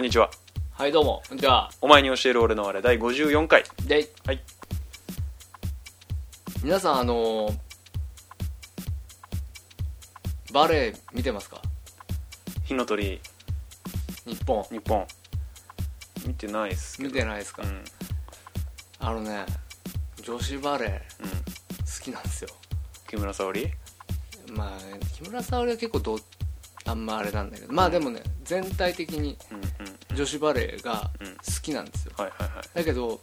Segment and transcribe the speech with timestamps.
[0.00, 0.30] こんにちは。
[0.72, 1.22] はいどうも。
[1.28, 3.64] こんにちはお前に教える俺のあれ第54回。
[3.86, 4.08] で。
[4.24, 4.40] はい。
[6.64, 7.54] 皆さんあのー
[10.54, 11.60] バレエ見てますか？
[12.64, 13.20] 火の鳥。
[14.24, 14.62] 日本。
[14.70, 15.06] 日本。
[16.26, 17.08] 見てないっすけど。
[17.10, 17.68] 見てないですか、うん。
[17.68, 17.84] うん
[19.00, 19.44] あのね
[20.22, 22.48] 女子バレエ好きなんですよ。
[23.06, 23.70] 木村沙織？
[24.54, 24.70] まあ
[25.14, 26.18] 木村沙織は結構どう
[26.86, 27.72] あんまあれなんだけど。
[27.74, 29.49] まあでもね全体的にうんうん
[30.14, 32.12] 女子バレエがうん好きなんですよ。
[32.16, 32.64] はいはいはい。
[32.74, 33.20] だけど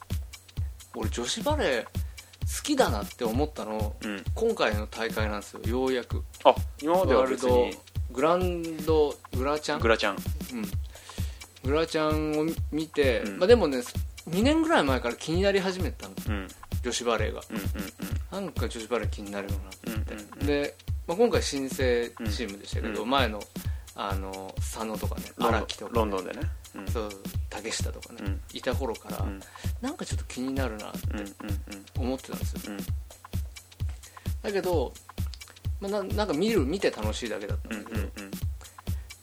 [0.94, 4.24] 俺女子バレエ好きだなって思ったのうん。
[4.34, 5.60] 今回の大会なんですよ。
[5.66, 6.24] ようやく。
[6.44, 7.76] あ今までは別に。
[8.10, 9.80] グランドグラチャン？
[9.80, 10.62] グラちゃんうん、
[11.70, 13.38] グラちゃんを見て、うん。
[13.38, 13.82] まあ、でもね
[14.30, 16.14] 2年ぐらい前から気になり始めたの。
[16.26, 16.48] うん。
[16.82, 17.42] 女子バレーが。
[17.50, 17.64] うんうん
[18.30, 20.46] なんか女子バレー気になるよなって、うんうんうん。
[20.46, 20.74] で、
[21.06, 23.10] まあ、今回新生チームでしたけど、うん。
[23.10, 23.40] 前の
[23.94, 26.40] あの佐野とかね荒木とか、ロンドンでね。
[26.42, 26.48] うん
[26.86, 27.10] そう
[27.50, 28.40] 竹下とかね、うん。
[28.52, 29.40] いた頃から、うん。
[29.80, 30.98] なんかちょっと気になるなって
[31.98, 32.76] 思ってたんですよ。
[34.42, 34.92] だけど、
[35.80, 38.30] まあ、ななんか見る見て楽しいだけだったうんんだけど、うん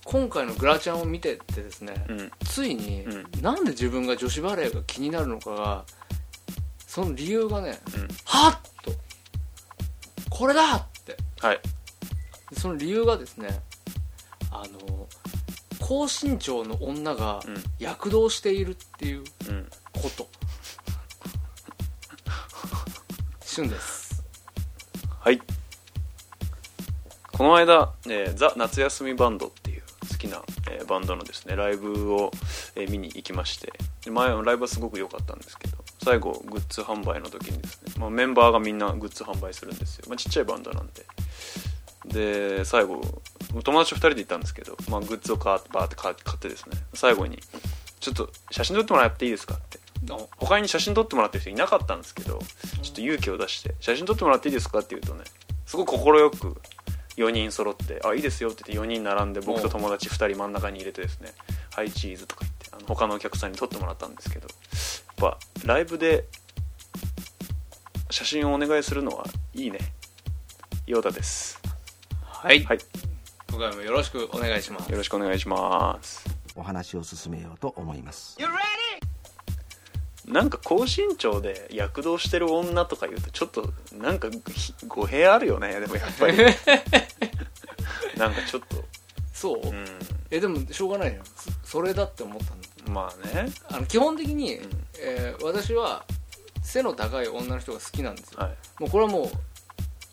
[0.07, 1.95] 今回のグラちゃんを見てってですね、
[2.45, 3.41] ついに、うん。
[3.41, 5.83] なんで自分が女子バレーが気になるのかが
[6.85, 8.07] その理由がねうん。
[8.23, 8.91] はっと
[10.29, 11.17] これだって。
[11.39, 11.59] はい。
[12.53, 13.61] その理由がですね
[14.51, 15.07] あの
[15.87, 17.63] 高身長の女がうん。
[17.77, 19.69] 躍動しているっていううん。
[19.93, 20.27] こと。
[23.43, 24.23] 旬です。
[25.19, 25.39] はい。
[27.31, 32.31] この間、えーザ・夏休みバンドっていう好きな、えーバンドのですねライブを、
[32.75, 33.71] えー見に行きまして。
[34.03, 41.05] で前のライブはすごく良かったんですけど最後グッズ販売の時にですね、まあ、メンバーがみんなグッズ販売するんですよ、まあ、ちっちゃいバンドなんで。
[42.05, 43.01] で最後
[43.61, 46.77] 友達2人で行ったんですけど、まあ、グッズを買ってバーって買買ってですね。
[46.93, 47.39] 最後に
[47.99, 49.79] 「ちょっと写真撮ってもらっていいですか?」って。
[50.37, 52.37] 他に写真撮ってもらってる人いなかったんですけど
[52.83, 55.23] ちょっと勇気を出して「写真撮ってもらっていいですか?」って言うとね
[55.65, 56.61] すごい快く
[57.17, 61.33] 4人揃って「あいいですよ」って言って4人並んで僕と友達2人真ん中に入れてですね
[61.73, 66.27] 「はいチーズ」とか言ってあの他のお客さんに撮ってもらったんですけどやっぱライブで
[68.11, 69.79] 写真をお願いするのはいいね。
[70.85, 71.59] ヨーダです。
[72.21, 72.77] はい、はい
[73.49, 74.91] 今回もよろしくお願いします。
[74.91, 76.25] よろしくお願いします。
[76.55, 78.37] お話を進めようと思います。
[80.25, 85.79] なんか高身長で躍動してる女とか言うとちょっとなんかひ語弊あるよね。
[85.79, 86.37] でもやっぱり。
[88.17, 88.83] なんかちょっと
[89.33, 89.61] そう、う
[90.31, 91.21] えでもしょうがないよ。
[91.63, 92.91] そそれだって思ったの。
[92.91, 93.51] んまあね。
[93.69, 94.61] あの基本的に、ん。
[94.99, 96.05] えー私は
[96.63, 98.57] 背の高い女の人が好きなんですよ、はい。
[98.79, 99.31] もうこれはもう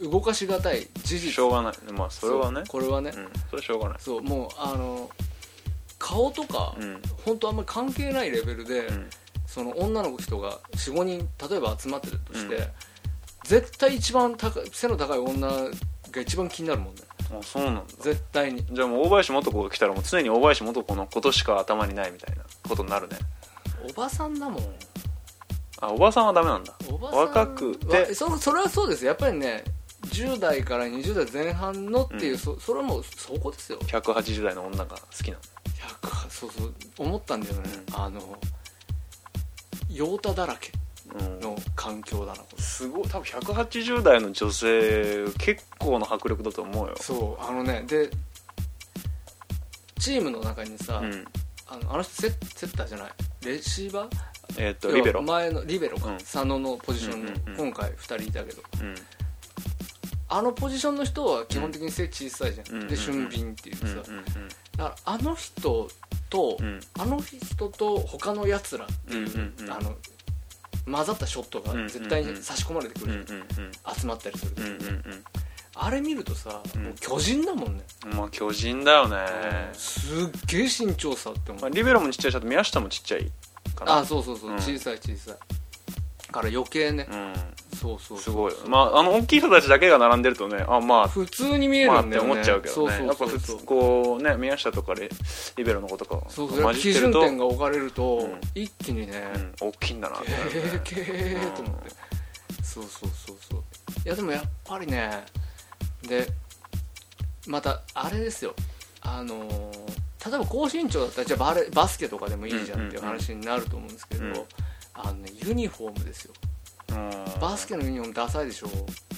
[0.03, 1.33] 動かしがたい事実。
[1.33, 1.93] しょうがない。
[1.93, 2.63] まあそれはね。
[2.69, 3.29] これはね、うん。
[3.51, 3.99] それはしょうがない。
[4.01, 5.11] そうもうあの
[5.99, 7.01] 顔とか、うん。
[7.25, 9.11] 本当あんまり関係ないレベルで、うん。
[9.47, 12.65] その女の人が45人例えば集まってるとして、うん。
[13.45, 17.03] 絶対一番高い背の高い女が一番気になるもんね。
[17.31, 17.83] あそうなんだ。
[18.01, 18.65] 絶対に。
[18.71, 23.17] じゃあもう大林素子が来たらもう常に大林素子のことしか頭にないみたいなことになるね。
[23.89, 24.75] おばさんだもん。
[25.81, 26.73] あおばさんはダメなんだ。
[27.13, 27.97] 若くて。
[27.97, 29.05] わそそれはそうです。
[29.05, 29.65] やっぱりね
[30.13, 32.39] 10代から20代前半のっていう、うん。
[32.39, 33.79] そそれはもうそこですよ。
[33.81, 35.43] 180代の女が好きなの。
[36.03, 38.39] 100そうそう思ったんだよね、あの
[39.91, 40.71] ヨタだらけ
[41.19, 41.41] うん。
[41.41, 43.09] の環境だなこれすごい。
[43.09, 46.95] 多分180代の女性結構な迫力だと思うよ。
[46.99, 48.11] そうあのねで
[49.99, 51.25] チームの中にさ、うん。
[51.69, 53.11] あのあの人セッセッターじゃない？
[53.45, 54.11] レシーバー？
[54.59, 55.23] えっとリベロ。
[55.23, 56.19] 前のリベロか、うん。
[56.19, 57.57] 佐野のポジションの、うんうんうん。
[57.57, 58.63] 今回2人いたけど。
[58.81, 58.95] うん
[60.35, 62.89] あのポジションの人は基本的に背小さいじゃん、うん。
[62.89, 63.95] で俊敏っていうさ、うん。
[63.97, 64.03] うん。
[64.25, 64.25] だか
[64.79, 65.89] らあの人
[66.31, 66.81] と、うん。
[66.99, 69.95] あの人と他のやつらっていう、あの
[70.91, 73.11] 混ざったショットが絶対に差し込まれてくうん。
[73.11, 73.95] る、うん。
[73.95, 74.63] 集まったりすると、
[75.75, 76.83] あれ見るとさ、うん。
[76.85, 79.19] もう巨人だもんね、うんまあ巨人だよね。
[79.75, 83.31] すっげえ身長差って思う、まあリベロもちっちゃいしあと宮下もちっちゃい
[83.77, 83.99] かな。
[83.99, 84.57] あそうそうそう、うん。
[84.57, 85.37] 小さい小さい
[86.33, 87.35] から余計ね、うん。
[87.79, 88.53] そうそうすごい。
[88.67, 92.97] まああの大きい人たちだけが並んでるとねあまあ普通に見えまあってるんだよね、思っちゃうけどね。
[92.97, 95.09] そうやっぱ普通こうね宮下とかレ
[95.57, 96.75] リベロの子とかそうそう。
[96.75, 98.41] 基準点が置かれると、うん。
[98.55, 99.23] 一気にね、
[99.61, 99.69] うん。
[99.69, 100.31] 大きいんだなって。
[100.31, 101.91] なるねえー、けーと思って、
[102.63, 103.63] そうそうそうそう。
[104.05, 105.25] いやでもやっぱりね
[106.03, 106.27] で
[107.47, 108.55] またあれですよ。
[109.03, 114.33] あのー例えば高身長だったらじゃあバレバスケとかでもいいじゃんっていう話になると思うんですけど、うん
[114.95, 116.35] あのねユニフォームですよ。
[116.91, 117.41] うん。
[117.41, 118.69] バスケのユニフォームダサいでしょ？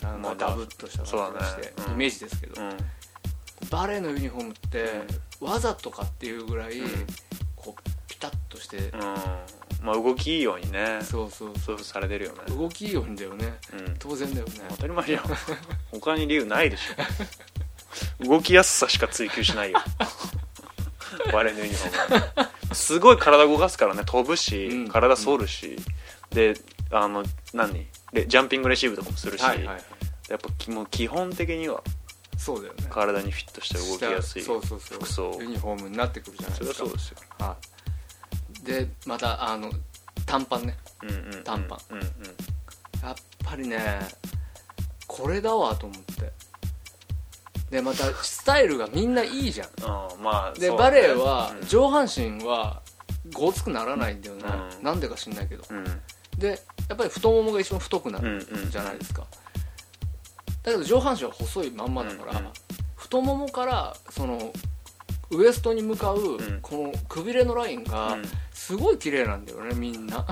[0.03, 1.89] あのまあダブっとした感じがして、そうだね。
[1.89, 1.93] うん。
[1.95, 2.77] イメージですけど、うん。
[3.71, 4.87] バレーのユニフォームって、
[5.41, 7.07] わざとかっていうぐらい、うん。
[7.57, 9.01] こうピタッとして、うん。
[9.83, 11.01] まあ動きいいようにね。
[11.03, 11.59] そうそう。
[11.59, 12.39] そうされてるよね。
[12.49, 13.55] 動きいいようにだよね。
[13.73, 13.97] うん。
[13.99, 14.53] 当然だよね。
[14.71, 15.23] 当たり前じゃん。
[15.91, 18.25] 他に理由ないでしょ。
[18.25, 19.81] 動きやすさしか追求しないよ
[21.33, 22.15] バレーのユニフォーム。
[22.37, 24.03] はすごい体動かすからね。
[24.05, 24.89] 飛ぶし、うん。
[24.89, 25.77] 体反るし、
[26.31, 26.55] で
[26.91, 27.87] あの何？
[28.13, 29.83] レジャンピングレシーブとかもするし、はいはいはい。
[30.31, 31.83] やっぱきもう基本的には
[32.37, 32.87] そうだよね。
[32.91, 35.37] 体にフィットして動きやすい服装。
[35.41, 36.87] ユニフォームになってくるじゃないそですか。
[36.87, 37.19] そうですよ。
[37.39, 37.57] は
[38.63, 39.71] い、でまたあの
[40.27, 40.77] 短パンね。
[41.03, 41.45] うんうんうん。
[41.45, 41.79] 短パン。
[41.91, 42.07] うんうん。
[43.03, 43.15] やっ
[43.45, 43.79] ぱりね
[45.07, 46.33] これだわと思って
[47.75, 49.69] でまたスタイルがみんないいじゃん。
[50.23, 50.91] まあで、そうだね。
[50.91, 51.67] バレエはうん。
[51.67, 52.83] 上半身は
[53.33, 54.45] ごつくならないんだよね、
[54.79, 54.85] うん。
[54.85, 55.65] なんでか知んないけど。
[55.69, 55.85] うん。
[56.39, 58.71] でやっぱり太ももが一番太くなうんるうん。
[58.71, 59.27] じゃないですか、
[60.63, 62.53] だけど上半身は細いまんまだから、うんうん。
[62.95, 64.53] 太ももからその
[65.31, 66.61] ウエストに向かうん。
[66.63, 68.23] このくびれのラインがうん。
[68.53, 70.25] すごい綺麗なんだよねみんな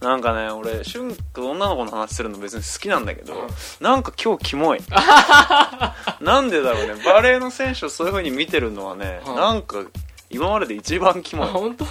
[0.00, 3.48] なんかね俺俊と女の子の話するの別に好きなんだけど、うん。
[3.80, 4.80] なんか今日キモい。
[6.20, 7.02] なんでだろうね。
[7.02, 9.36] バレーの選手をそういう風に見てるのはね、うん。
[9.36, 9.84] なんか
[10.28, 11.84] 今までで一番キモい、うん、あ本当？
[11.84, 11.88] い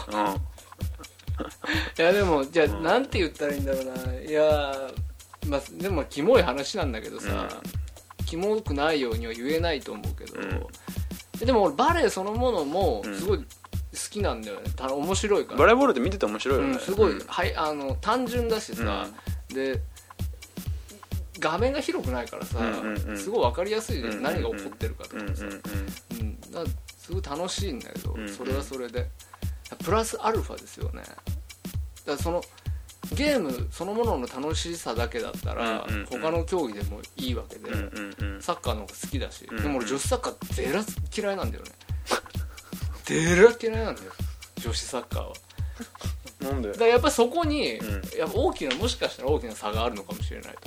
[1.97, 2.83] やでもじゃあうん。
[2.83, 4.13] なんて言ったらいいんだろうな。
[4.21, 4.75] いや
[5.47, 7.49] まあでもキモい話なんだけどさ、
[8.27, 10.39] キモくないようには言えないと思うけど、
[11.43, 13.17] でも俺バレエそのものもうん。
[13.17, 13.45] すごい好
[14.09, 14.71] きなんだよね。
[14.75, 15.59] た面白いから。
[15.59, 17.27] バレーボールって見てて面白いよね、うん、すごい、うん。
[17.27, 19.07] はい、あの単純だしさ、
[19.49, 19.81] で
[21.39, 23.17] 画面が広くないからさ、うんうんうん。
[23.17, 26.63] すごい分かりやすいじゃん、うん何が起こってるかとかさ、うんだ
[26.97, 28.29] すごい楽しいんだけど、うんうん。
[28.29, 29.09] それはそれで。
[29.83, 31.01] プラスアルファですよね。
[31.01, 31.15] だか
[32.05, 32.43] らその
[33.13, 36.05] ゲームそのものの楽しさだけだったら、うんうんうん。
[36.05, 38.41] 他の競技でもいいわけで、うんうんうん。
[38.41, 39.63] サッカーの方が好きだし、うんうん。
[39.63, 40.83] でも俺女子サッカーゼラ
[41.15, 41.71] 嫌いなんだよね
[43.05, 44.11] ゼラ嫌いなんだよ
[44.57, 45.33] 女子サッカーは。
[46.41, 46.69] なんで？
[46.69, 47.93] だからやっぱりそこに、うん。
[48.17, 50.59] やっぱ大きなもしかしたら大きな差があるのかもしれないと。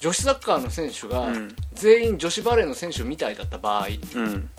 [0.00, 1.56] 女子サッカーの選手がうん。
[1.72, 4.24] 全員女子バレーの選手みたいだった場合、うん。
[4.24, 4.50] うん。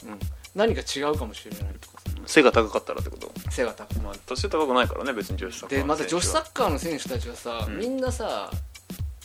[0.55, 1.97] 何か違うかもしれないとか。
[2.25, 3.27] 背が高かったらってこと？
[3.39, 3.97] さ背が高い。
[3.99, 7.79] まあ年高くないからね別に女子サッカーでまた女子サッッカーの選手たちはさ、うん。
[7.79, 8.51] みんなさ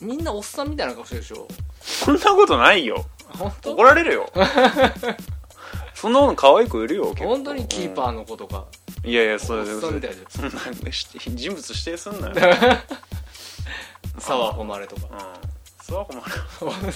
[0.01, 1.49] みんなおっさんみたいな顔してるでしょ。
[1.81, 3.07] そんなことないよ。
[3.39, 3.73] 本当？
[3.73, 4.31] 怒られるよ
[6.03, 7.29] そんなの可愛い子いるよ結構。
[7.29, 8.67] 本当にキーパーの子とか、
[9.05, 9.11] うん。
[9.11, 10.51] いやいやそれおっさんみたいじそんな
[10.91, 12.35] し人物指定すんなよ。
[14.19, 15.03] 沢誉れとか。
[15.13, 15.85] うん。
[15.85, 16.93] それは誉れ。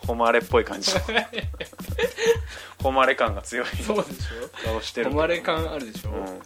[0.08, 0.92] 誉れっぽい感じ。
[2.82, 3.66] 誉れ感が強い。
[3.66, 4.64] そうでしょ。
[4.64, 5.10] 顔してる。
[5.10, 6.16] 誉れ感あるでしょ、うん。
[6.16, 6.42] うん。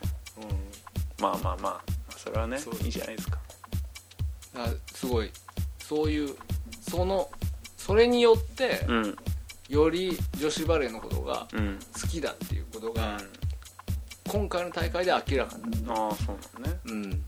[1.20, 1.92] まあまあまあ。
[2.16, 3.38] それはねいいじゃないですか。
[4.56, 5.30] あすごい。
[5.78, 6.36] そういう
[6.90, 7.30] その
[7.76, 9.16] それによって、うん
[9.68, 11.78] より女子バレーのことがうん。
[12.00, 13.18] 好きだっていうことが、うん。
[14.28, 16.80] 今回の大会で明らかになるああそうなのね。
[16.86, 17.22] うん。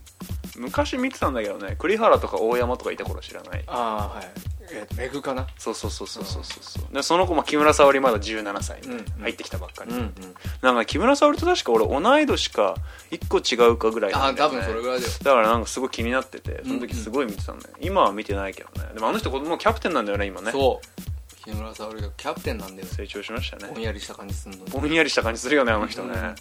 [0.56, 3.62] 昔見てたんだけどね栗原とか大山とかいた頃知らない？
[3.68, 4.26] ああはい。
[4.70, 5.46] えーメグかな？
[5.56, 6.94] そうそうそうそうそうそうそう。
[6.94, 10.12] でその子も木村沙織まだ17歳でうん入ってきたばっかり、うんうん。
[10.60, 12.74] なんか木村沙織と確か俺同い年か
[13.12, 15.12] 1個違うかぐらいあなんだよ、ね、分それぐらいだよ。
[15.22, 18.92] だからなんかすごい気になっててその時すごい見てたんだよ、今は見てないけどね。
[18.94, 20.50] でもあの人子供キャプテンなんだよね今ね。
[20.50, 21.07] そう
[21.48, 22.88] 木村沙織がキャプテンなんだよ。
[22.88, 23.72] 成長しましたね。
[23.72, 24.64] ぼんやりした感じすんのに。
[24.70, 26.34] ぼんやりした感じするよねあの人ね、うん。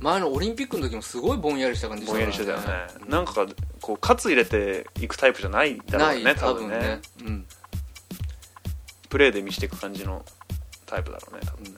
[0.00, 2.12] 前のオリンピックの時もすごいぼんやりした感じした。
[2.12, 2.64] ぼんやりしてたよね、
[3.08, 3.46] なんか
[3.82, 6.76] こうカツ入れていくタイプじゃないだろうねない多多分ね。
[6.78, 7.00] 分ね。
[7.26, 7.46] うん。
[9.10, 10.24] プレーで見していく感じの
[10.86, 11.70] タイプだろうね多分ね、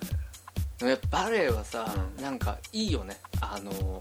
[0.78, 2.22] でもやっぱバレーはさ、うん。
[2.22, 3.16] なんかいいよね。
[3.40, 4.00] あの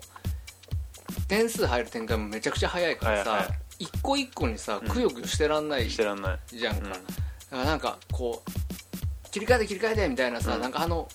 [1.27, 3.49] 点数入る展開もめちゃくちゃ早いからさ、はいはい。
[3.79, 4.87] 一個一個にさうん。
[4.87, 6.39] くよくよしてらんないしてらんない。
[6.55, 10.61] じゃんか、うんだからなんかこう切り替えて切り替えてみたいなさ、うん。
[10.61, 11.07] なんかあの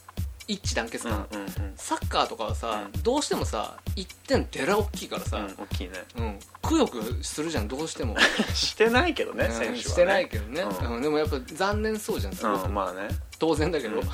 [0.47, 1.49] 一致団結うん感、うんうん。
[1.77, 3.03] サッカーとかはさ、うん。
[3.03, 5.93] どうしてもさ1点デラ大きいからさ、うん大きいね。
[6.19, 6.39] うん。
[6.63, 8.17] くよくよするじゃんどうしても、
[8.55, 10.97] してないけどね、うん選手は、ね、してないけどね、うん。
[10.97, 13.09] うんでもやっぱ残念そうじゃんうんまあね、
[13.39, 14.09] 当然だけど、うん。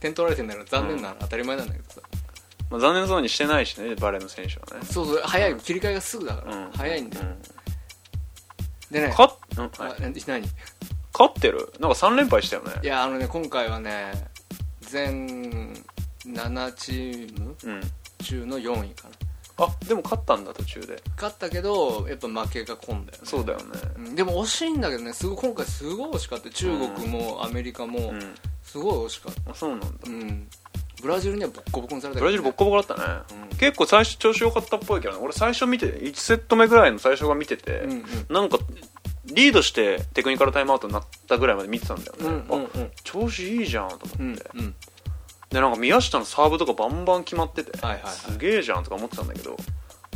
[0.00, 2.00] 点取られてんだから残念なの当たり前なんだけどさ、
[2.70, 4.86] まあ、残念そうにしてないしねバレーの選手はね。
[4.86, 6.72] そうそう早い切り替えがすぐだから、うん。
[6.72, 7.42] 早いんだよ、うん。
[8.90, 9.08] でね。
[9.08, 10.00] 勝っうんあはい。
[10.00, 10.44] 何？
[11.16, 11.72] 勝ってる？
[11.78, 12.72] なんか3連敗したよね。
[12.82, 14.12] やあのね今回はね
[14.80, 15.72] 全
[16.26, 17.80] 7チームうん。
[18.22, 19.14] 中の4位かな。
[19.66, 21.00] あでも勝ったんだ途中で。
[21.16, 23.24] 勝ったけどやっぱ負けが込んだよね。
[23.24, 23.64] そうだよね。
[23.96, 24.14] うん。
[24.14, 26.50] でも惜しいんだけどねすごい今回すごい惜しかった。
[26.50, 26.66] 中
[26.96, 28.34] 国もアメリカもうん。
[28.62, 29.52] すごい惜しかった。
[29.52, 29.86] あそうなんだ。
[30.06, 30.48] うん。
[31.02, 33.56] ブラジルにはボッコボコにされたブラジルボッコボコだったね、うん。
[33.58, 35.20] 結構最初調子良かったっぽいけどね。
[35.22, 38.04] 俺最初見て1セット目ぐらいの最初が見てて、うんうん。
[38.30, 38.58] なんか
[39.26, 42.90] リードしてテクニカルタイムアウトになったぐらいまで見てたんだよね、うんうんあうん。
[43.02, 44.74] 調子いいじゃんと思って、うんうん。
[45.50, 48.12] でなんか宮下のサーブとかバンバン決まってて、はいはいはい。
[48.12, 49.56] すげえじゃんとか思ってたんだけど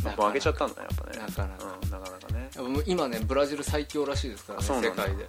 [0.03, 1.19] やっぱ負けちゃったんだねやっぱね。
[1.19, 1.77] なかなか。
[1.81, 2.49] うん、なかなかね。
[2.85, 5.25] 今ねブラジル最強らしいですからね世界で。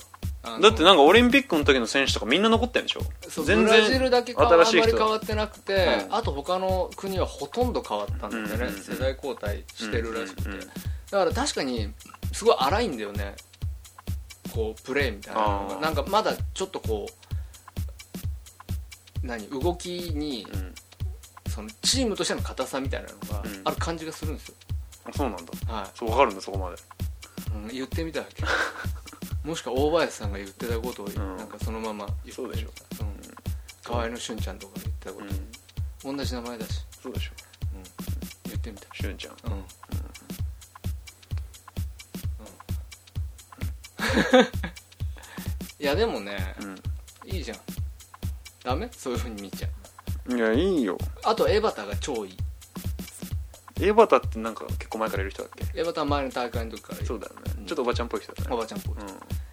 [0.62, 3.00] だってなんかオリンピックの時の選手とかみんな残ってんでしょ？
[3.28, 6.14] そう全然ブラジルだけあんまり変わってなくて、うん。
[6.14, 10.68] あと他の国はほとんど変わったんだよね、うんうんうん世代交代してるらしくて、うんうんうん
[11.10, 11.92] だから確かに
[12.32, 13.34] すごい荒いんだよね
[14.52, 20.74] こうプレーみたいなのがなんかまだちょっとこう何動きにうん。
[21.50, 23.60] そのチームとしての硬さみたいなのがうん。
[23.64, 24.54] ある感じがするんですよ、
[25.04, 25.52] あそうなんだ。
[25.66, 26.76] はそう分かるんだそこまで。
[26.76, 26.78] い
[27.52, 28.44] うん、言ってみたわけ。
[29.48, 31.14] もしくは大林さんが言ってたことをん。
[31.36, 32.68] なんかそのまま言ってそうでしょ。
[33.00, 33.20] うん。
[33.82, 35.28] 河合のしゅんちゃんとかが言ってたこうん。
[35.28, 35.34] と、
[36.16, 36.86] 同じ名前だし。
[37.02, 37.30] そうでしょ。
[38.44, 38.94] 言ってみた。
[38.94, 39.34] しゅんちゃん。
[39.52, 39.64] うん、
[45.78, 46.54] いやでもね
[47.24, 47.58] いいじゃん。
[48.64, 48.88] ダメ？
[48.92, 49.70] そういうふうに見ちゃう。
[50.32, 50.98] うんいやいいよ。
[51.24, 52.36] あとエバタが超いい。
[53.82, 55.80] エバタってなんか結構前からいる人だっけ？
[55.80, 57.40] エバタは前の大会の時からいいそうだよね。
[57.58, 57.66] うん。
[57.66, 58.48] ちょっとおばちゃんっぽい人だね。
[58.54, 58.94] おばちゃんっぽい、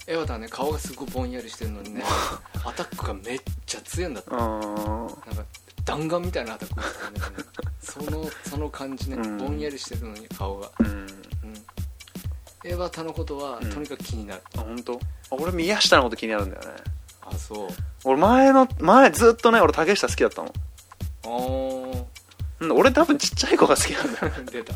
[0.08, 2.04] エバタはね顔がすごいぼんやりしてるのにね
[2.66, 4.32] アタックがめっちゃ強いんだって。
[4.32, 5.46] うんあなんか
[5.86, 7.46] 弾丸みたいなアタックですよね。
[7.80, 9.38] そのその感じね、うん。
[9.38, 11.08] ぼんやりしてるのに顔が、ーうん
[12.68, 13.70] うん、エバタのことはうん。
[13.70, 14.94] とにかく気になる、あ本当？
[14.96, 15.00] あ
[15.32, 16.70] 俺宮下のこと気になるんだよね。
[17.22, 17.68] あそう。
[18.04, 20.54] 俺前の前ずっとね俺竹下好きだったの。
[21.24, 22.06] あー。
[22.60, 24.34] うん俺多分ちっちゃい子が好きなんだよ。
[24.52, 24.74] 出た。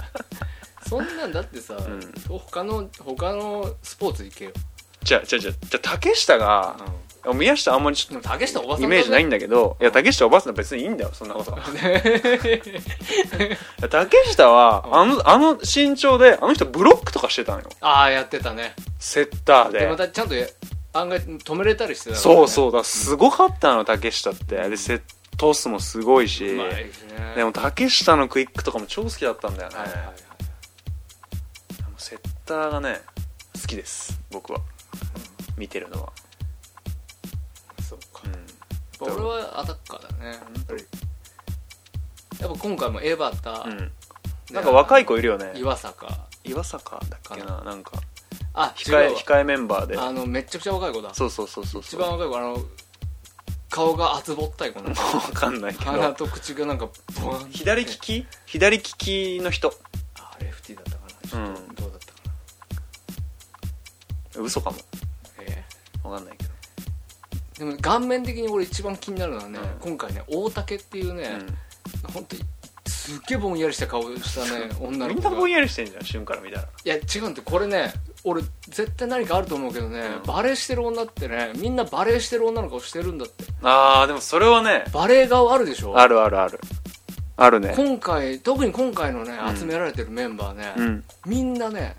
[0.88, 2.14] そんなんだってさ、ん。
[2.28, 4.52] 他の他のスポーツ行けよ、
[5.04, 6.76] じゃあじゃあじゃあじゃあ竹下が
[7.36, 11.56] 宮下あんまりちょっでも竹下おばとさんイメージないんだだけどいや竹下おばあさん別にいいんだよそんなこと。
[13.90, 17.70] 竹下はあのあの身長であの人ブロックとかしてたのよ。
[17.80, 18.74] ああやってたね。
[19.00, 19.88] セッターで。
[19.88, 20.48] までたちゃんとや
[20.94, 22.18] 案外止めれたりしてたね。
[22.18, 24.70] そうそうだすごかったの竹下って。
[24.70, 25.02] でセッ
[25.38, 26.44] トスもすごいし。
[26.44, 26.94] ね。
[27.36, 30.14] でも竹下のクイックとかも超好きだったんだよね、はいはいはい。
[31.98, 33.02] セッターがね
[33.62, 34.60] 好きです僕は。
[35.58, 36.12] 見てるのは、
[39.08, 40.86] う俺はアタッカーだねやっぱり。
[42.40, 43.92] やっぱ今回もエバタ、んうん、
[44.52, 45.54] なんか若い子いるよね。
[45.56, 46.08] 岩坂。
[46.44, 47.76] 岩坂だっけなな。
[47.76, 47.92] んか。
[48.54, 49.98] あ違うわ控え控えメンバーで。
[49.98, 51.14] あのめっちゃくちゃ若い子だ。
[51.14, 52.00] そうそうそうそう一そう。
[52.02, 52.58] 番若い子あの
[53.70, 54.96] 顔が厚ぼったい子なの。
[55.22, 56.90] 分かんないけ鼻どと口がなんか
[57.22, 58.26] ボワン左利き？
[58.46, 59.74] 左利きの人。
[60.16, 61.12] あレフティーだったかな。
[61.30, 61.76] ちょっとうん。
[61.76, 62.20] どうだったか
[64.36, 64.78] な、嘘かも。
[65.40, 65.64] え
[66.04, 66.51] 分かんないけど。
[66.51, 66.51] え
[67.62, 69.90] でも顔面的に俺一番気になるのはね、うん。
[69.90, 71.30] 今回ね大竹っていうね、
[72.12, 72.42] 本当に
[72.88, 76.64] すっげえぼんやりした顔したね 女うん、みんなぼんやりしてんじゃん瞬から見たら。
[76.84, 80.24] いや違うんってこれね俺絶対何かあると思うけどね、うん。
[80.24, 83.44] バレーしてる女ってねみんなバレーしてる女の顔してるんだって。
[83.62, 85.96] あーでもそれはねバレー顔あるでしょ？
[85.96, 86.60] あるあるある。
[87.38, 87.74] あるね。
[87.76, 89.56] 今回特に今回のねうん。
[89.56, 91.04] 集められてるメンバーね、うん。
[91.28, 91.96] みんなね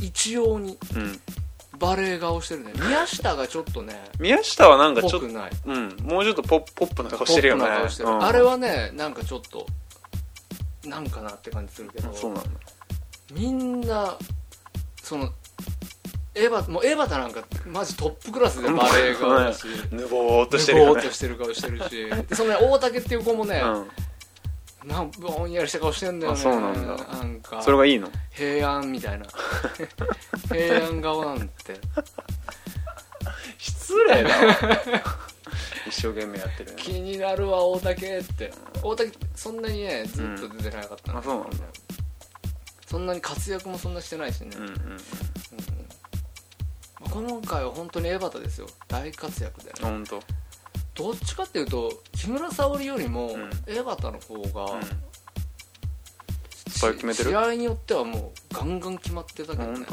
[0.00, 1.20] 一様にうん
[1.82, 2.72] バレー顔してるね。
[2.76, 7.64] 宮下がちょっとね宮下はなんかちょっとうんもうちょっとポップポップな顔ポしてるよね。
[7.64, 8.24] うん。
[8.24, 9.66] あれはねなんかちょっと
[10.84, 12.50] なんかなって感じするけどそうなんだ。
[13.32, 14.16] みんな
[15.02, 15.28] その
[16.36, 19.66] エヴァもうエヴァタなんかマジトップクラスでバレー顔だし。
[19.90, 22.26] ぬぼーっとしてるぬぼーっとしてる顔してるし。
[22.28, 23.88] でそのね大竹っていう子もね、うん
[24.84, 26.38] なんぼんやりした顔してんだよね。
[26.38, 27.04] あそうなんだ。
[27.04, 27.62] なんか。
[27.62, 28.10] それがいいの？
[28.30, 29.26] 平安みたいな。
[30.52, 31.80] 平安顔なんて。
[33.58, 34.56] 失礼だわ。
[35.86, 36.76] 一生懸命やってるね。
[36.82, 38.52] 気になるわ大竹って。
[38.82, 41.12] 大竹そんなにねずっと出てなかった。
[41.12, 41.56] うんあそうなんだ。
[42.86, 44.74] そんなに活躍もそんなしてないしね、うんうん
[47.10, 48.66] 今回は本当にエバタですよ。
[48.88, 49.72] 大活躍でね。
[49.82, 50.22] 本当
[50.94, 53.50] どっちかっていうと木村沙織よりもん。
[53.66, 54.80] エバタの方が、
[56.82, 57.30] ぱい決めてる？
[57.30, 59.78] 試合によってはもうガンガン決まってたけどね。
[59.78, 59.84] うん、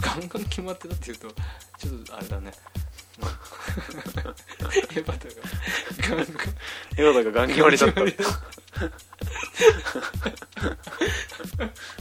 [0.00, 2.52] ガンガン決まってたっていうとちょっとあれだね。
[4.96, 5.34] エバタが。
[6.08, 8.02] ガンガンがガン決まりだった。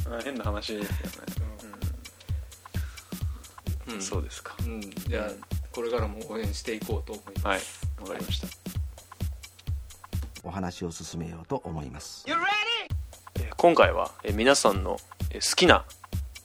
[0.18, 1.02] あ変な話ですよね、
[3.88, 4.02] うん。
[4.02, 4.56] そうですか。
[4.60, 5.32] うん、じゃあ
[5.78, 7.86] これからも応援していこうと思います。
[8.00, 8.10] はい。
[8.10, 8.48] わかりました。
[10.44, 12.26] お話を進めようと思います。
[12.28, 14.98] えー今回は、えー皆さんの、
[15.30, 15.86] えー好きな、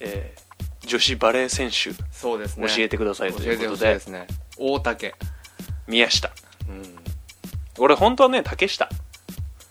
[0.01, 2.69] えー女子バレー選手そうですね。
[2.69, 4.27] 教えてくださいということでしいですね。
[4.59, 5.15] 大竹。
[5.87, 6.31] 宮下。
[6.69, 6.99] うん。
[7.79, 8.91] 俺本当はね竹下。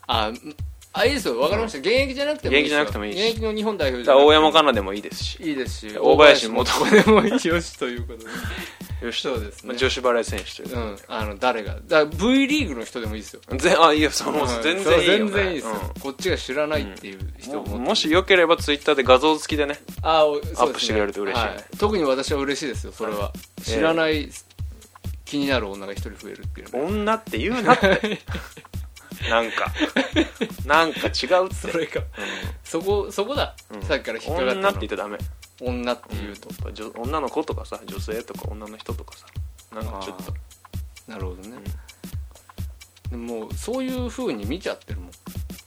[0.07, 0.55] あん
[0.93, 1.39] あいいですよ。
[1.39, 2.73] わかりました、現役じゃなくてもいいですよ。
[2.73, 3.19] 現役じゃなくてもいいし。
[3.29, 4.33] 現役の日本代表じゃなくても。
[4.33, 5.37] 山かなでもいいですし。
[5.43, 5.97] いいですし。
[5.99, 8.25] 大林素子でもいいよしということで
[9.01, 9.69] よしそうですね。
[9.69, 10.97] まあ女子バレー選手といううん。
[11.07, 11.75] あの誰が。
[11.75, 13.41] だから V リーグの人でもいいですよ。
[13.57, 17.65] 全 あいやそうん全然いいよ、ね、全然いいですよ、こっちが知らないっていう人うん。
[17.65, 20.57] もももしよければツイッターで画像付きでねあおそうですね。
[20.59, 23.61] アップしてくれると嬉しいは特に私は嬉しいですよそれは、い。
[23.63, 24.29] 知らない
[25.25, 28.19] 気になる女が一人増えるっていうね女って言うなって
[29.29, 29.71] なんか。
[30.65, 31.55] なんか違うって。
[31.55, 32.01] それか
[32.63, 33.81] そこそこだ、うん。
[33.83, 34.59] さっきから引っかかったの。
[34.59, 35.17] 女って言ったらダメ。
[35.61, 39.27] 女って言うと、女女の子とかさ女性とか女の人とかさ
[39.73, 40.33] なんかちょっと。
[41.07, 41.57] なるほどね、
[43.09, 45.11] でももうそういう風に見ちゃってるもん。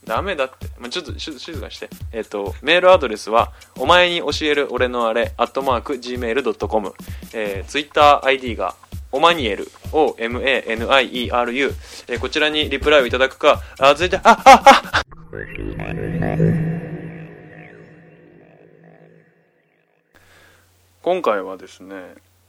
[0.05, 1.89] ダメだって、まあ、ちょっとし静かにして。
[2.11, 6.93] えっ、とメールアドレスは「お前に教える俺のあれ」「アットマーク Gmail.com」
[7.33, 8.75] えー、ツイッター ID が
[9.15, 11.73] オマニエル OMANIERU、
[12.09, 15.03] えーこちらにリプライをいただくかあ続いてあああ
[21.01, 21.95] 今回はですね、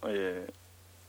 [0.08, 0.52] えー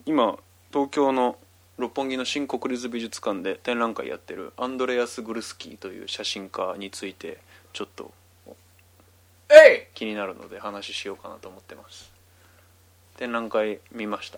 [0.05, 0.37] 今
[0.71, 1.37] 東京の
[1.77, 7.39] 六本木の新国立美術館で展覧会やってるアンドレアス・グルスキーという写真家について
[7.73, 8.13] ちょっと
[9.95, 12.13] 気になるので話しようかなと思ってます
[13.17, 14.37] 展覧会見ました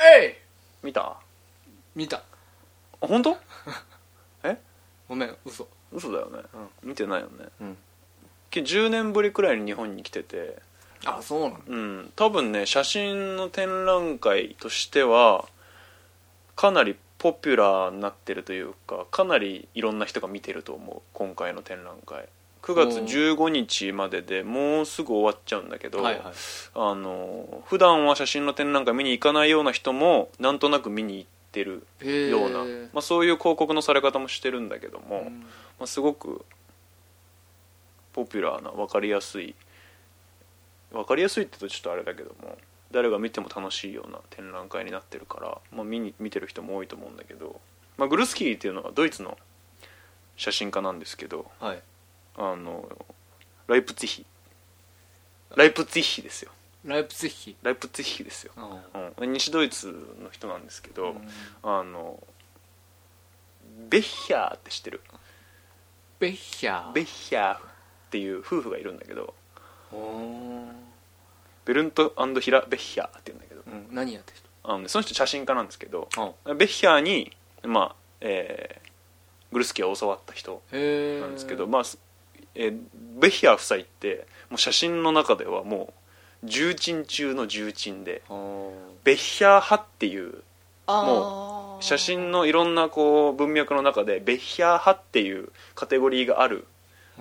[0.00, 0.38] え
[0.82, 0.86] い！
[0.86, 1.02] 見た？
[1.02, 1.20] あ
[1.94, 2.22] 見た。
[3.00, 3.36] 本当？
[4.44, 4.56] え？
[5.08, 5.68] ごめん嘘。
[5.92, 6.38] 嘘だよね、
[6.82, 7.46] 見てないよね。
[7.60, 7.76] うん。
[8.50, 10.58] け10年ぶりくらいに日本に来てて。
[11.04, 11.60] あそうなの？
[11.66, 12.12] うん。
[12.16, 15.44] 多分ね写真の展覧会としては
[16.56, 21.02] かなりポピュラーになってるというかかなりいろんな人が見てると思う。
[21.12, 22.28] 今回の展覧会
[22.62, 26.32] 9月15日まででもうすぐ終わっちゃうんだけど、はいはい。
[26.74, 31.84] あの普段は写真の展覧会見に行かないような人もなんとなく見に行ってる
[32.30, 32.58] ような、
[32.92, 35.40] まあ、そういう広告のされ方もしてるんだけども、うん。
[35.40, 36.44] まあ、すごく
[38.12, 39.54] ポピュラーな分かりやすい
[40.92, 42.56] 分かりやすいって言うとちょっとあれだけども
[42.92, 47.60] 誰が見ても楽しいような展覧会になってるから、まあ、見に見てる人も多いと思うんだけど、
[47.96, 49.38] まあ、グルスキーっていうのはドイツの
[50.36, 51.82] 写真家なんですけどはい
[52.36, 52.88] あの
[53.66, 54.26] ライプツィヒ。
[55.54, 56.50] ライプツィヒですよ。
[56.84, 57.56] ライプツィヒ。
[57.62, 58.80] ライプツィヒですよ、あ
[59.18, 59.88] うん、西ドイツ
[60.22, 61.28] の人なんですけど、うん。
[61.62, 62.18] あの
[63.88, 65.00] ベッヒャーって知ってる？
[66.18, 66.92] ベッヒャー。
[66.92, 67.60] ベッヒャーっ
[68.10, 69.34] ていう夫婦がいるんだけど
[71.64, 73.62] ベルントヒラ・ベッヒャーって言うんだけど。
[73.66, 73.94] うん。
[73.94, 77.32] 何やってるあの、ね、その人写真家なんですけど人ベッヒャーに、
[77.64, 78.82] まあえー
[79.52, 80.78] グルスキーを教わった人な
[81.26, 81.98] んですけど、まあす
[82.54, 82.78] えー
[83.18, 85.92] ベッヒャー夫妻ってもう写真の中ではも
[86.42, 88.22] う重鎮中の重鎮で
[89.04, 90.42] ベッヒャー派っていう
[90.88, 96.66] も写真のいろんなこう文脈の中でベッヒャー派っていうカテゴリーがある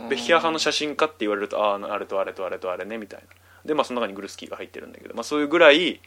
[0.10, 3.26] ベッヒャー派の写真家って言われるとあああれとあれとあれとあれねみたいな。
[3.65, 6.00] でまあその中にグルスキーが入ってるんだけど、まあ、そういうぐらい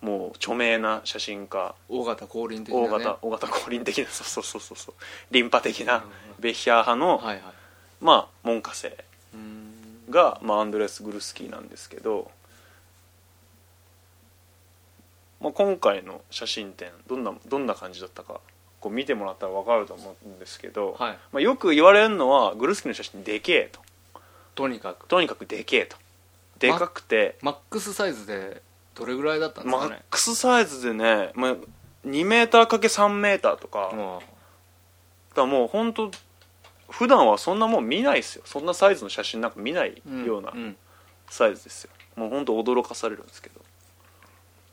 [0.00, 1.74] もう著名な写真家。
[1.88, 4.78] 大型降臨的な、ね、大型大型降臨的なそうそうそうそう。
[4.78, 4.94] そう
[5.30, 6.02] リンパ的なうん。
[6.40, 7.53] ベッヒャー派の、はいはい
[8.04, 8.96] まあ門下生
[10.10, 12.30] が、まあ、アンドレス・グルスキーなんですけど、
[15.40, 18.40] まあ、今回の写真展どんなどんな感じだったか
[18.80, 21.18] こう見てもらったら分かると思うんですけど、はい。
[21.32, 23.80] まあ、よく言われるのはグルスキーの写真でけえと。
[24.54, 25.06] とにかく。
[25.06, 25.96] とにかくでけえと。
[26.58, 28.60] でかくて、マックスサイズで
[28.94, 31.56] どれぐらいだったんですマッかねクスサイズでね、まあ、
[32.06, 33.90] 2メーター ×3 メーターとか、
[35.34, 36.10] だもう本当
[36.90, 38.42] 普段はそんなもん見ないですよ。
[38.46, 40.76] そんなサイズの写真なんか見ないうんようなうん
[41.28, 41.90] サイズですよ。
[42.16, 43.60] もう本当驚かされるんですけど、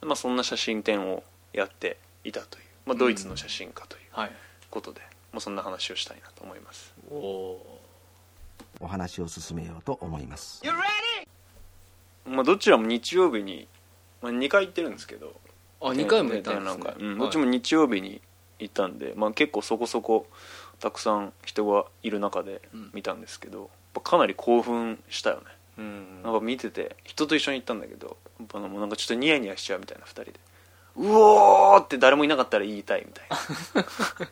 [0.06, 4.32] まあ、そんな写真展をやっていたという、まあ、ドイツの写真家というはい。
[4.70, 6.94] ことで、まあ、そんな話をしたいなと思います。
[7.10, 7.82] おお
[8.80, 10.62] お話を進めようと思います。
[12.26, 13.68] まあ、どちらも日曜日に、
[14.22, 15.34] まあ、2回行ってるんですけど。
[15.82, 16.84] あ2回も行ったんですね。
[16.84, 17.10] 展覧会、うん。
[17.12, 17.20] はい。
[17.20, 18.22] どっちも日曜日に
[18.60, 20.28] 行ったんで、まあ、結構そこそこ
[20.82, 22.62] たくさん人がいる中で
[22.94, 23.70] 見たんですけど、
[24.04, 25.44] かなり興奮したよね。
[25.78, 30.34] うんなんか見てて人と一緒に行ったんだけどやっぱもうなんかちょっとニヤニヤしちゃうみたいな2人で
[30.98, 33.38] 「うおー!」って誰もいなかったら言いたいみたいな。
[34.26, 34.28] っ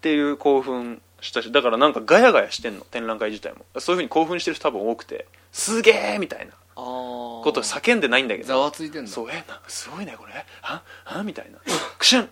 [0.00, 3.64] ていう興奮したしだからなんかガヤガヤしてんの展覧会自体も。
[3.80, 6.52] そういうふうに興奮してる人多分多くて「すげえ!」みたいな。
[6.76, 9.10] こと叫んでないんだけどざわついてんだ。
[9.10, 10.44] そうえすごいねこれ。
[10.62, 10.82] は？
[11.04, 11.22] は？
[11.22, 11.58] みたいな。
[11.98, 12.30] クシュン。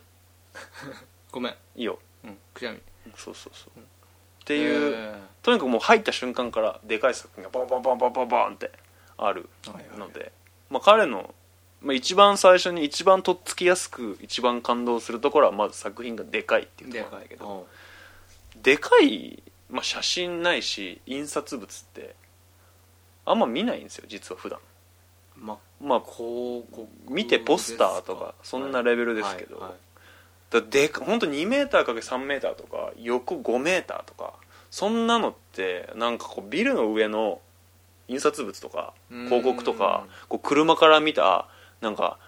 [1.31, 1.53] ごめん。
[1.77, 2.79] いいようんくしゃみ。
[2.79, 2.81] っ
[3.17, 3.81] そうそうそう。
[3.81, 8.73] っていう、えとにかくもう入った瞬間からでかい作品がボンボンボンボンボンボンって
[9.17, 9.99] あるはいはい。
[9.99, 10.33] ので、
[10.71, 11.35] まあ、彼の、
[11.81, 17.67] まあ、一番最初に一番とっつきやすく一番感動するところはまず作品がでかいっていうところなんだけど。
[18.63, 22.15] でかい、まあ、写真ないし印刷物って
[23.25, 24.59] あんま見ないんですよ実は普段。
[25.37, 29.79] まあまあ広告見てポスターとかそんなレベルですけど、はいはい
[30.53, 34.35] だでか本当2メーターかけ3メーターとか横5メーターとか
[34.71, 37.41] そんなのってなんかこうビルの上の
[38.09, 39.25] 印刷物とかうん。
[39.27, 41.49] 広告とかこう車から見た
[41.81, 42.19] なんか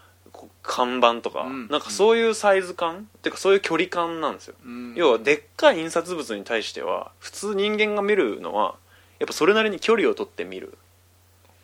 [0.62, 1.68] 看板とか、うん。
[1.68, 4.94] なんかそういうサイズ感っていうかそういう距離感なんですよ、うん。
[4.96, 8.74] 要はでっかい印刷物に対しては普通人間が見るのは
[9.18, 10.76] やっぱそれなりに距離を取って見る。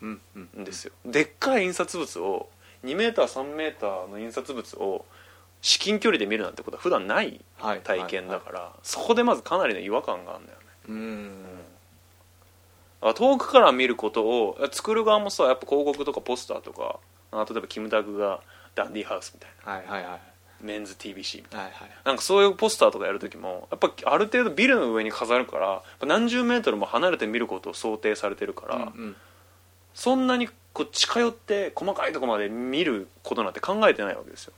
[0.01, 0.21] うん
[0.63, 0.93] ですよ。
[1.05, 2.49] でっかい印刷物を
[2.83, 5.05] 2メーター3メーターの印刷物を
[5.61, 10.65] 至近距離で見るなんてことは普段ないはい体験だから、そこでまずかなりの違和感があるんだよね。
[10.89, 11.31] うん。
[13.01, 16.99] あ遠くから見ることを作る側もさやっぱ広告とかポスターとか
[17.31, 18.41] あ例えばキムタクが
[18.75, 19.89] ダンディーハウスみたいな。
[19.89, 20.21] はいはいはい。
[20.61, 21.63] メンズ TBC みたいな。
[21.65, 21.89] はいはい。
[22.05, 29.15] なんかそういうポスターとかやるときもやっぱある程度ビルの上に飾るから何十メートルも離れて見ることを想定されてるから、うんうん。
[29.93, 34.53] そんなにこう近寄って細かいところまで見ることなんて考えてないわけですよ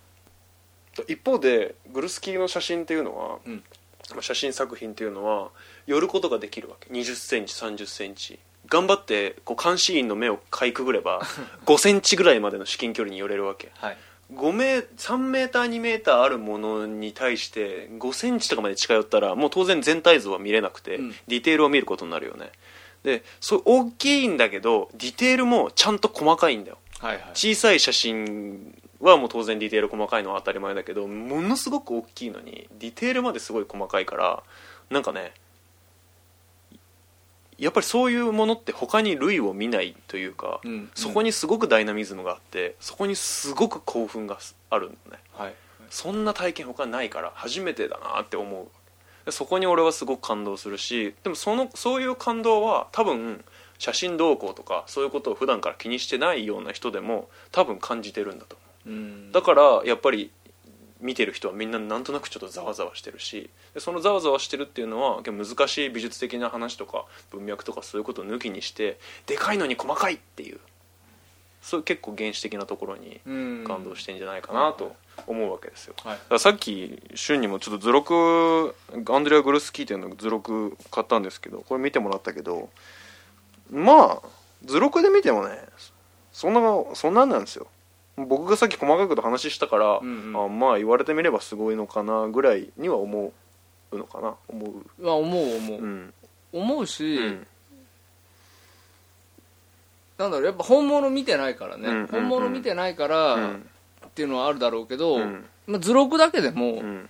[1.08, 3.64] 一方でグルスキーの写真っていうのは、うん。
[4.12, 5.50] まあ写真作品っていうのは
[5.88, 6.90] 寄ることができるわけ。
[6.90, 8.40] 2 0ンチ3 0ンチ。
[8.68, 11.22] 頑張ってこう監視員の目をかいくぐれば
[11.66, 13.72] 5センチぐらいまでの至近距離に寄れるわけ。
[13.76, 13.98] はい。
[14.34, 21.12] 5メー3メーター2メーターあるものに対して5センチとかまで近寄ったらもう当然全体像は見れなくて、うん。
[21.28, 22.52] ディテールを見ることになるよね。
[23.04, 26.78] でそう大きいんだけどディテールもちゃんと細かいんだよ。
[27.00, 27.24] はいはい。
[27.34, 34.44] 小さい写真はもう当然ディテール細かいのは当たり前だけどものすごく大きいのにディテールまですごい細かいから
[34.90, 35.34] なんかね
[37.58, 44.40] やっぱりそういうものって他に類を見ないというか、うんそこにすごくダイナミズムがあってそこにすごく興奮が
[44.70, 45.20] あるのね。
[45.34, 45.54] はい。
[45.90, 48.68] そんな体験他にないから初めてだなって思う。
[49.26, 53.44] でそこに俺はすごく感動するしでもそのそういう感動は多分
[53.78, 58.58] 写真動向とかそういうことを普段から気にしてないような人でも多分感じてるんだと
[59.32, 60.32] だからやっぱり
[61.00, 70.60] 見てる人はみんななんとなくちょっとざわざわしてるしでそのざわざわしてるっていうのは難しい美術的な話とか文脈とかそういうことを抜きにしてでかいのに細かいっていう
[71.62, 73.64] そういう結構原始的なところにうん。
[73.66, 74.96] 感動してんじゃないかなと
[75.28, 76.40] 思うわけですよ、はい。
[76.40, 82.70] さっき俊にもちょっと図録アンドレア・グルスキー店の図録買ったんですけどこれ見てもらったけど
[83.72, 84.22] まあ
[84.66, 85.58] 図録で見てもね
[86.34, 86.62] そんな
[86.96, 87.68] そんなんなんですよ
[88.16, 90.46] 僕がさっき細かいこと話したから、うんうん。
[90.46, 93.34] あまあ言われてみればすごいのかなぐらいには思
[93.92, 95.04] うのかな思う。
[95.04, 96.14] まあ思う思う、うん、
[96.52, 97.48] 思うし、うん。
[100.18, 102.08] なんだろうやっぱ本物見てないからね、うんうんうん。
[102.08, 103.70] 本物見てないから、うん。
[104.06, 105.46] っていうのはあるだろうけど、うん。
[105.66, 107.10] まあ、図録だけでも、うん。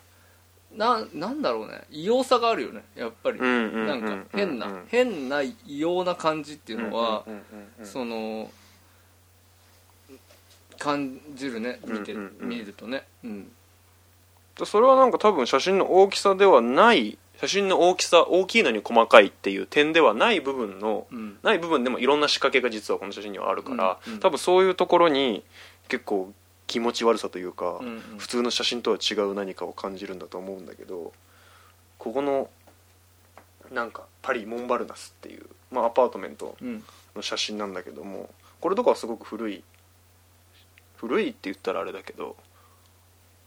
[0.78, 1.84] ななんだろうね。
[1.92, 7.42] 異様さがあるよねやっぱり、うんうんなんか変な、うん変な異様な感じっていうのは、うんうん
[7.80, 7.86] うん。
[7.86, 8.50] その
[10.80, 12.34] 感じるね見て、うんうん。
[12.42, 13.52] うん見るとね、うん、
[14.66, 21.38] それはなんか多分写真の大きさではない写真の大きさ大きいのに細かいっていう点ではない部分の、うん。
[21.44, 24.20] ない部分でもいろんな仕掛けが実はこの写真にはあるから、うんうん。
[24.20, 25.44] 多分そういうところに
[25.90, 26.32] 結構
[26.68, 28.18] 気持ち悪さというか、うんうん。
[28.18, 31.12] 普通の写真とは違う何かを感じるんだと思うんだけど
[31.98, 32.50] ここの
[33.72, 36.84] なんかパリ・モンバルナスっていう、まあ、アパートメントうん。
[37.16, 39.64] の写真なんだけどもこれとかはすごく古い
[41.04, 42.38] 古いって言ったらあれだけど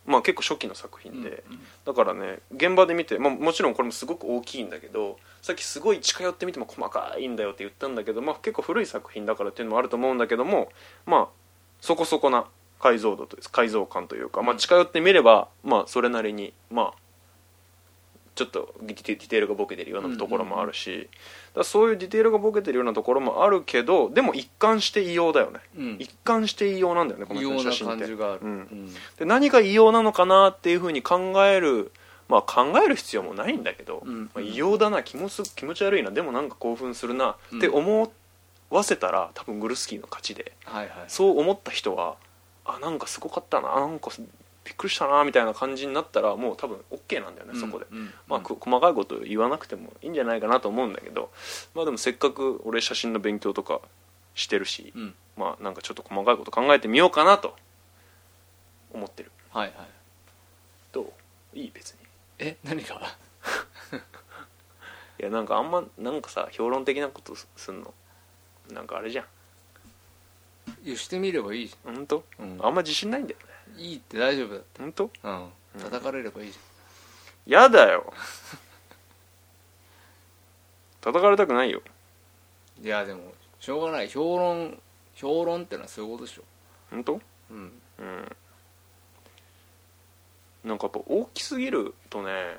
[0.05, 10.69] まあ結構初期の作品で、うんだからね現場で見て、まあ、もちろんこれもすごく大きいんだけどさっきすごい近寄ってみても細かいんだよって言ったんだけど、まあ、結構古い作品だからっていうのもあると思うんだけども
[11.07, 11.29] まあ
[11.81, 12.47] そこそこな
[12.81, 16.95] 解像度と解像感というか、まあ、近寄ってみれば、まあ、それなりにまあ
[18.37, 21.09] ちょっとディテディテールがボケてるようなところもあるし、
[21.55, 25.97] だそういうディテールがボケてるようなところもあるけどでも一貫して異様だよね、うん。
[25.99, 28.01] 一貫して異様なんだよねこの異様な写真って。
[28.01, 28.51] 感じがある、うん。
[28.51, 28.95] うん。
[29.19, 31.91] で何が異様なのかなっていうふうに考える
[32.29, 34.25] まあ考える必要もないんだけど、うん。
[34.25, 36.11] まあ、異様だな気もす気持ち悪いな。
[36.11, 38.13] でもなんか興奮するなうんって思
[38.69, 40.53] わせたら多分グルスキーの勝ちで。
[40.65, 41.05] はいはい。
[41.09, 42.17] そう思った人は
[42.67, 44.11] あなんかすごかったななんか
[44.67, 47.87] びっくりしたなみたいな感じになったらもう多分 OK なんだよね、そこで。
[48.27, 51.31] まあ、く細かいこと言わなくてもいいんじゃないかなと思うんだけど
[51.75, 53.81] まあでもせっかく俺写真の勉強とか
[54.35, 55.15] してるし、うん。
[55.37, 57.55] まあなんかちょっと細かいこと考えてみようかなと
[58.93, 59.31] 思ってる。
[59.51, 59.77] はいはい。
[60.93, 61.03] ど
[61.55, 61.59] う？
[61.59, 61.99] いい別に。
[62.39, 62.57] え？
[62.65, 63.01] 何が？
[65.19, 67.95] いやなんかあんまなんかさ評論的なことすすんの？
[68.71, 69.25] なんかあれじゃん
[70.87, 72.59] いやしてみればいいじ本当、うん。
[72.63, 73.47] あんま自信ないんだよね。
[73.75, 75.11] ゃんいいって大丈夫だって本当？
[75.25, 75.49] うん。
[75.81, 76.59] 叩かれればいいじ
[77.45, 78.13] やだよ。
[81.03, 81.83] 叩かれたくないよ。
[82.81, 84.09] いやでもしょうがない。
[84.09, 84.81] 評論
[85.17, 86.45] 評論ってのはそういうことでしょ。
[86.91, 87.21] 本当？
[87.51, 87.73] うん。
[87.99, 88.37] うん。
[90.63, 92.59] なんかやっぱ大きすぎるとね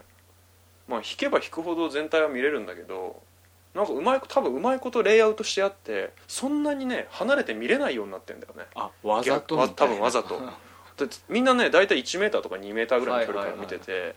[0.87, 3.21] まあ弾けば弾くほど全体は見れるんだけど
[3.77, 8.63] なんかうまい多分うまいことレイアウトしてあってそんなにね離れて見れないようになってんだよね。
[8.73, 10.41] あわざとわみた多分わざと。
[10.97, 14.15] でみんなね大体1メーターとか2メーターぐらいの距離から見てて、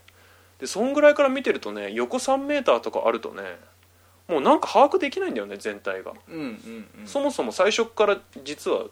[0.59, 3.59] でそんぐらいから見てるとね横3メーターとかあるとね
[4.29, 7.07] もうなんか把握できないんだよね全体が、うんうんうん。
[7.07, 8.87] そもそも最初から実は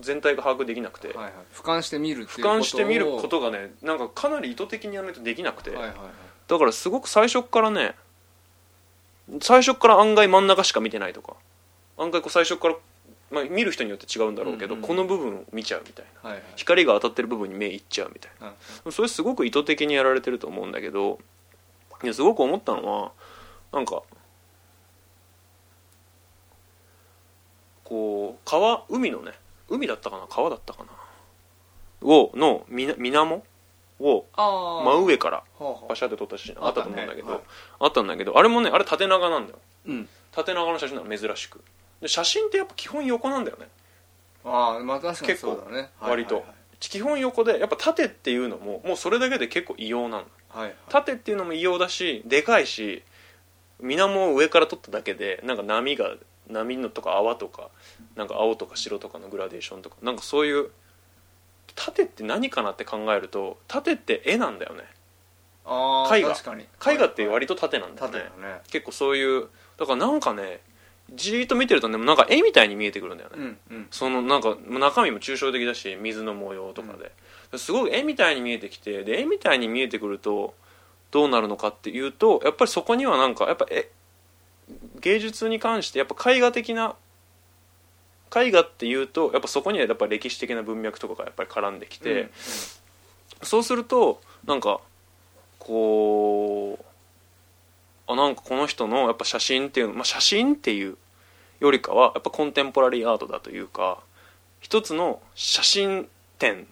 [0.00, 1.32] 全体が把握できなくて、はいはい。
[1.52, 5.98] 俯瞰して見るっていう俯瞰して見るこをとがねなんかかなり意図的にやらないとできなくて、はいはいはい。
[6.48, 7.96] だからすごく最初からね
[9.40, 11.34] 最初から案外真ん中しか見てないとか。
[11.98, 12.76] 案外こう最初から、
[13.30, 16.30] まあ、見る人によって違うんだろうけど、うんうんこの部分を見ちゃうみたいな。
[16.30, 16.44] はいはい。
[16.56, 18.52] 光が当たってる部分に目いっちゃうみたいはい
[18.86, 21.18] なそれすごく意図的にやられてると思うんだけど
[22.04, 23.12] いやすごく思ったのは
[23.72, 24.02] なんか
[27.84, 29.32] こう川海のね
[29.68, 30.26] 海だったかな？
[30.28, 30.90] 川だったかな？
[32.02, 33.42] をのみな水面
[34.00, 35.42] を真上から
[35.88, 37.40] パシャって撮った写真あったと思うんだけどあ
[37.80, 39.58] あっった,、んだけどあれもねあれ縦長なんだよ。
[39.86, 40.08] うん。
[40.32, 41.62] 縦長の写真なの珍しく。
[42.00, 43.68] で写真ってやっぱ基本横なんだよね。
[44.44, 45.90] ああまあ確かに結構そうだね。
[46.00, 46.44] 割とはい
[46.78, 50.74] 基本横でやっぱ縦っていうのももうそれだけで結構異様なのはいはい。
[50.90, 53.02] 縦っていうのも異様だしでかいし
[53.80, 56.16] 水面を上から撮っただけでなんか波が
[56.48, 57.70] 波のとか泡とか
[58.14, 60.70] なんか青とか白とかのグラデーションとかなんかそういう
[61.74, 64.82] 縦って何かなって考えると縦って絵なんだよね。
[65.64, 66.30] ああ絵画。
[66.30, 66.62] 確かに。
[66.62, 68.60] 絵画って割と縦なんだよね、ね。
[68.70, 69.48] 結構そういう
[69.78, 70.60] だからなんかね
[71.14, 73.86] じーっと見てるとねなんか絵みたいに見えてくるんだよね、うんうん。
[73.90, 76.94] そのなんか中身も抽象的だし水の模様とか
[77.52, 80.54] で、すごい絵みたいに見えてきてで絵みたいに見えてくると
[81.10, 83.90] どうなるのかっていうとやっぱりそこにはなんかやっぱえ
[85.00, 86.96] 芸術に関してやっぱ絵画的な
[88.34, 92.30] 絵画っていうとやっぱそこにはやっぱ歴史的な文脈とかがやっぱり絡んできて、うん
[93.42, 94.80] そうするとなんか
[95.58, 96.84] こう
[98.06, 100.96] あなんかこの人のやっぱ写真っていうの、まあ、写真っていう
[101.60, 103.98] よりかはやっぱコンテンポラリーアートだというか
[104.60, 106.08] 一つの写真
[106.38, 106.66] 展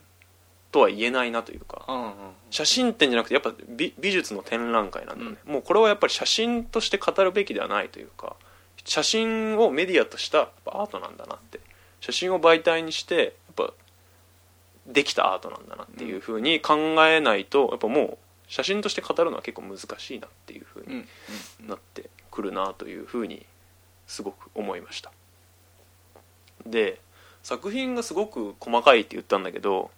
[0.72, 2.12] とは言えないなというかうんうん
[2.50, 8.36] 写真展じゃなくてやっぱ美美術の展覧会なんだよね、もうこれはやっぱり写真として語るべきではないというか
[8.84, 11.60] 写真をメディアとしたアートなんだなって。
[12.04, 13.16] 写真を媒体にして
[13.56, 13.72] やっぱ
[14.86, 21.06] できたアートなんだなっていうふうに考えないとやっぱもう写真として語るのは結構難しいなっていうふうに
[21.66, 23.46] なってくるなというふうに
[24.06, 25.12] すごく思いました。
[26.66, 27.00] で
[27.42, 29.90] 作品がすごく細かいって言ったんだけど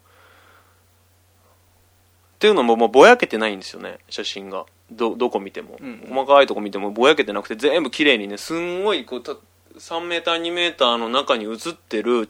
[2.37, 5.87] っていうのももうぼやけてないんですよね写真がどどこ見ても、うん。
[5.87, 9.33] うん細かいとこ見てもぼやけてなくて全部綺麗にねすんごいこうた
[9.79, 12.29] 3メーター2メーターの中に写ってる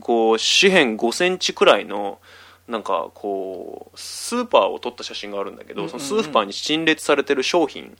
[0.00, 2.18] こう四辺5センチくらいの
[2.68, 7.96] なんかこうスーパーを撮った写真があるんだけど、そのスーパーに陳列されてる商品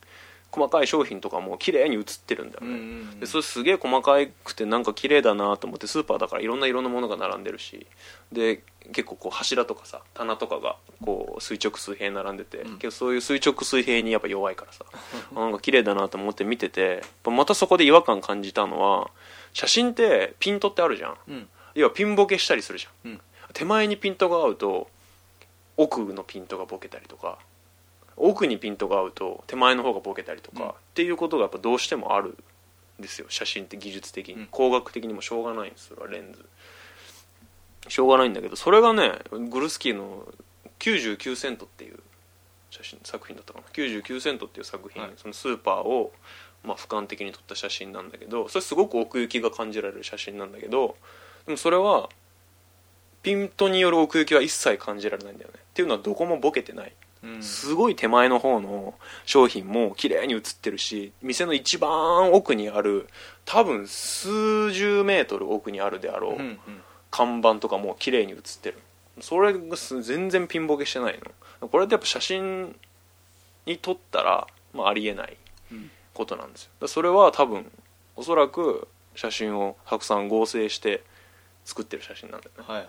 [0.51, 7.87] 細かい商品とかも綺麗に写ってるんだよね、でそれすげえ細かくてなんか綺麗だなと思ってスーパーだからいろんな色のものが並んでるし。
[8.31, 12.77] で結構こう柱とかさ棚とかがこう垂直水平に並んでて、うん。
[12.77, 14.85] けどそういう垂直水平にやっぱ弱いからさ
[15.35, 19.11] あ なんか綺麗だなと思って見ててまたそこで違和感感じたのは
[19.53, 21.17] 写真ってピントってあるじゃん。
[21.27, 21.49] うん。
[21.75, 23.21] 要はピンボケしたりするじゃん、うん。
[23.53, 24.89] 手前にピントが合うと
[25.77, 27.39] 奥のピントがボケたりとか
[28.15, 30.69] 奥にピントが合うと手前の方がボケたりとか、うん。
[30.69, 32.37] っていうことがやっぱどうしてもある
[32.99, 34.47] んですよ写真って技術的に、うん。
[34.47, 36.45] 工学的にもしょうがないんですそれはレンズ
[37.87, 39.11] しょうがないんだけどそれがね
[39.49, 40.27] グルスキーの
[40.79, 41.99] 99セントっていう
[42.69, 43.65] 写真作品だったかな。
[43.73, 45.11] 99セントっていう作品、はい。
[45.17, 46.11] そのスーパーを、
[46.63, 50.95] まあ、俯瞰的に撮った写真なんだけどそれすごく奥行きが感じられる写真なんだけど
[51.45, 52.09] でもそれは
[53.21, 55.59] ピントによる奥行きは一切感じられないんだよね。
[55.59, 56.93] っていうのはどこもボケてない。
[57.23, 57.43] うん。
[57.43, 63.07] すごい手前の方の商品も綺麗に写ってるし店の一番奥にある
[63.45, 66.59] 多分数十メートル奥にあるであろう、うんうん
[67.13, 68.79] 看板とかも綺麗に写ってる。
[69.21, 71.19] それがす全然ピンボケしてない
[71.61, 71.67] の。
[71.67, 72.75] これってやっぱ写真
[73.67, 75.37] に撮ったら、まあ、ありえない
[75.71, 75.91] うん。
[76.15, 76.87] ことなんですよ。
[76.87, 77.71] それは多分
[78.15, 81.03] おそらく写真をたくさん合成して
[81.65, 82.63] 作ってる写真なんだよね。
[82.67, 82.87] はいはい。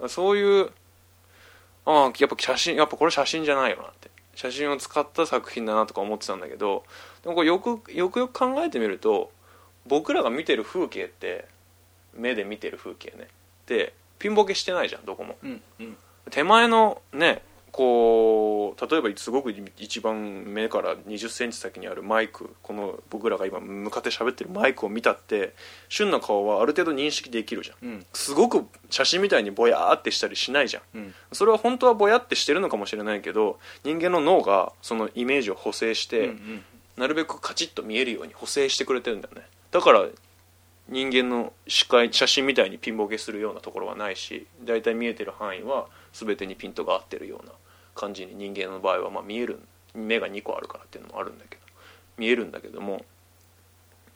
[0.00, 0.70] うん、そういう
[1.84, 4.10] ああやっぱ写真やっぱこれ写真じゃないよなって。
[4.34, 6.84] 写真を使った作品だなとか思ってたんだけど
[7.22, 9.30] でもこれよくよくよく考えてみると
[9.86, 11.46] 僕らが見てる風景って
[12.14, 13.28] 目で見てる風景ね
[13.66, 15.36] でピンボケしてないじゃんどこも。
[15.42, 15.96] うんうん。
[16.30, 17.42] 手前のね
[17.76, 25.54] こう例えばすごく一番目から2 0センチ先にあるマイクこの僕らが今向かって喋ってるマイクを見たって
[25.90, 27.88] 旬の顔はある程度認識できるじゃん。
[27.88, 28.06] うん。
[28.14, 30.82] すごく写真みたいにぼやーってしたりしないじゃん。
[30.94, 31.14] うん。
[31.32, 36.64] それは本当はぼやってしてるのかもしれないけど人間の脳がそのイメージを補正して、うん。
[36.96, 39.42] なるべくカチッと見えるように補正してくれてるんだよね。
[39.70, 40.06] だから
[40.88, 47.52] 人間の視界写真みたいにピンボケするようなところはないし大体見えてる範囲は全てにピントが合ってるような
[47.94, 49.60] 感じに人間の場合はまあ見える
[49.94, 51.62] 目が2個あるからっていうのもあるんだけど
[52.18, 53.04] 見えるんだけども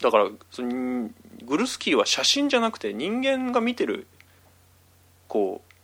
[0.00, 1.10] だからその
[1.44, 4.06] グルスキーは写真じゃなくて人間が見てる
[5.28, 5.74] こう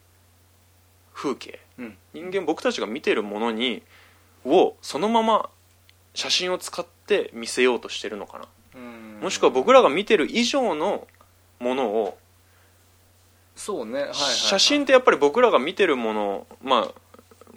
[1.13, 1.97] 風景うん。
[2.15, 3.83] 人間僕たちが見てるものに
[4.45, 5.51] をそのまま
[6.15, 8.45] 写真を使って見せようとしてるのかな。
[8.45, 8.49] うん
[9.21, 11.07] もしくは僕らが見てる以上の
[11.59, 12.19] ものを
[13.55, 13.93] そうね。
[13.93, 16.95] はいはい、はい、写真ってやっぱり僕らが見てるものまあ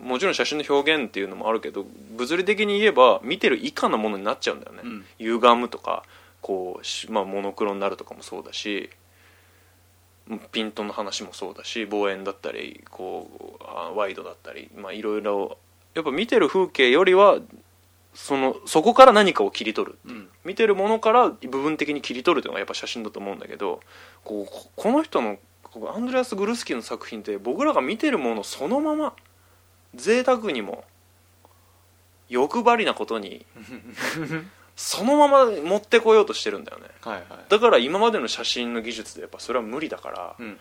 [0.02, 5.06] もちろん写真の表現っていうのもあるけど物理的に言えば見てる以下のものになっちゃうんだよね、うん。
[5.18, 6.04] 歪むとか
[6.42, 8.90] こうし、まあ、モノクロになるとかもそうだし
[10.52, 15.58] ピントの話もそうだし望遠だったりこうあワイドだったりまあいろいろ
[15.96, 17.40] やっぱ見てる風景よりは
[18.14, 20.00] そのそこから何かを切り取る。
[20.08, 20.30] うん。
[20.44, 23.82] 見てるものから部分的に切り取るというのがやっぱ写真だと思うんだけど
[24.24, 25.38] こうここの人の
[25.94, 29.14] アンドレアス・グルスキーの作品って僕らが見てるものそのまま
[29.94, 30.84] 贅沢にも
[32.30, 33.46] 欲張りなことに
[34.76, 36.88] そのまま持ってこようとしてるんだよね。
[37.02, 37.26] はいはい。
[37.50, 40.58] だから今までの写真の技術でやっぱそれは無理だから、うん。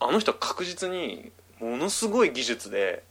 [0.00, 3.04] あの人は確実にものすごい技術で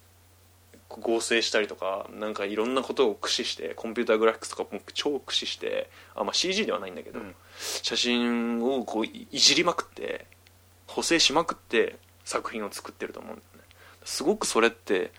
[1.01, 7.35] 合成したりとかなんかいろんなことを駆使してコンピューターグラフィックスとかも超駆使してあ、まあ、CG ではないんだけど、うん。
[7.81, 10.25] 写真をこういいじりまくって
[10.87, 13.63] 補正しまくって作品を作ってると思うんだよね。
[14.05, 15.11] すごくそれって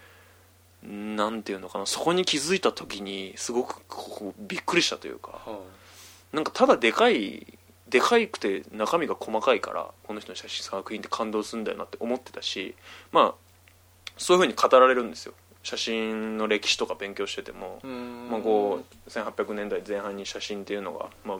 [0.85, 5.59] なんていうのかなそこに気づいた時にすごくこうびっくりしたというかは
[6.33, 7.47] なんかただでかい
[7.89, 12.75] でかいくて中身が細かいからこの人の写真作品って感動するんだよなって思ってたし
[13.13, 13.35] まあ
[14.19, 15.35] そういうふうに語られるんですよ
[15.65, 17.81] 写真の歴史とか勉強してても、
[18.31, 21.39] まあ、こう1800年代前半に写真っていうのが、まあ、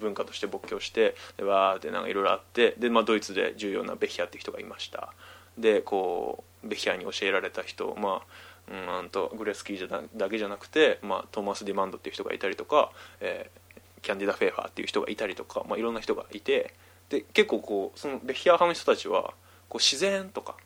[0.00, 5.12] 文化として勃興してでわーってなんかいろいろあってで、まあ、ドイツで重要なベヒアっていう人がいました。
[5.58, 8.22] でこうベヒアに教えられた人、ま
[8.70, 13.64] あうん、とグレスキーじゃなだけじゃなくて、まあ、トーマス・ディマンドっていう人がいたりとか、えー
[14.04, 16.74] キャンディダ・フェーファーっていう人がいたりとか、まあ、いろんな人がいて
[17.08, 19.32] で結構こうそのベヒア派の人たちは
[19.68, 20.56] こう自然とか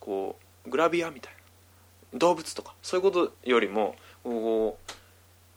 [0.00, 1.39] こうグラビアみたいな
[2.14, 3.94] 動物とかそういうことよりも
[4.24, 4.78] こ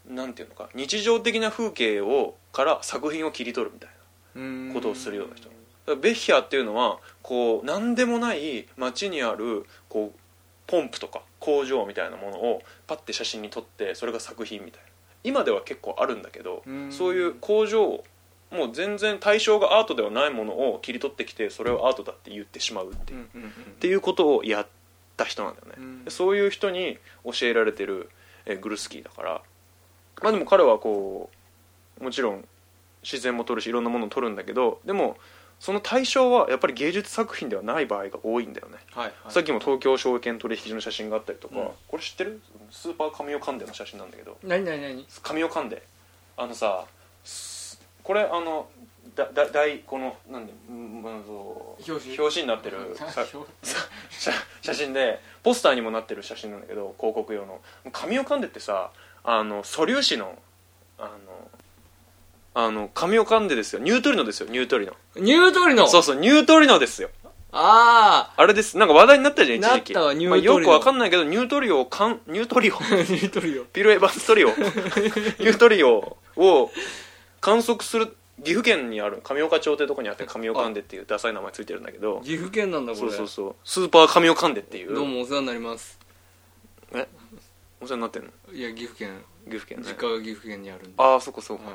[0.09, 3.89] うなんていうのか日常的な風景をから作品を切り取るみたい
[4.35, 5.49] うんなことをするような人。
[5.95, 10.19] ベッヒアっていうのはこう何でもない街にあるこう
[10.65, 14.87] ポンプとか工場みたいなものをパッて写真に撮ってそれが作品みたいな。
[15.25, 16.91] 今では結構あるんだけどうん。
[16.91, 18.03] そういう工場を
[18.51, 23.25] もう全然対象がアートではないものを切り取ってきてそれをアートだって言ってしまうっていうっ
[23.79, 24.67] ていうことをやっ
[25.17, 26.05] た人なんだよね、うん。
[26.05, 28.09] でそういう人に教えられてる、
[28.45, 29.41] えーグルスキーだから。
[30.21, 31.29] まあでも彼はこ
[31.99, 32.45] うもちろん
[33.01, 35.17] 自然も撮るしいろんなものを撮るんだけどでも
[35.59, 39.31] その対象はやっぱり芸術作品ではない場合が多いんだよね、はいはい。
[39.31, 41.67] さっきも東京証券取引所の写真があったりとか、うん。
[41.87, 42.41] これ知ってる？
[42.71, 44.37] スーパー神尾カンデの写真なんだけど。
[44.43, 45.05] 何何何？
[45.21, 45.83] 神尾カンデ
[46.37, 46.85] あのさ
[47.23, 48.67] すこれあの
[49.15, 52.17] だだ大このなんで、うんまあそう表紙。
[52.19, 53.25] 表紙になってる さ
[54.11, 57.61] 写写真でポスターにもなってる写真なんだけど広告用の。
[57.91, 58.91] 紙を噛んでってさ
[59.23, 60.37] あの素粒子の
[60.97, 61.49] あの
[62.55, 63.81] あの紙を噛んでですよ。
[63.81, 64.93] ニュートリノですよニュートリノ。
[65.15, 65.87] ニュートリノ？
[65.87, 67.09] そうそうニュートリノですよ。
[67.51, 68.77] ああれです。
[68.79, 69.93] なんか話題になったじゃん一時期。
[69.93, 70.59] なったわニューまあ、トリノ。
[70.59, 72.75] よくわかんないけどニュートリオをかんニュートリオ。
[72.75, 74.49] あ ニュートリノピルエヴァンストリオ。
[74.49, 76.71] ニュートリオを
[77.41, 82.21] 観測する岐阜県にある上岡町ってとこにあって上岡んでっていうダサい名前ついてるんだけど。
[82.21, 83.11] 岐阜県なんだこれ。
[83.11, 83.55] そうそうそう。
[83.63, 84.95] スーパー上岡んでっていう。
[84.95, 85.99] どうもお世話になります。
[86.93, 87.07] え？
[87.79, 88.29] お世話になってんの？
[88.51, 89.21] いや岐阜県。
[89.45, 89.83] 岐阜県ね。
[89.87, 90.91] 実家が岐阜県にあるんで。
[90.97, 91.73] ああそこそこはい。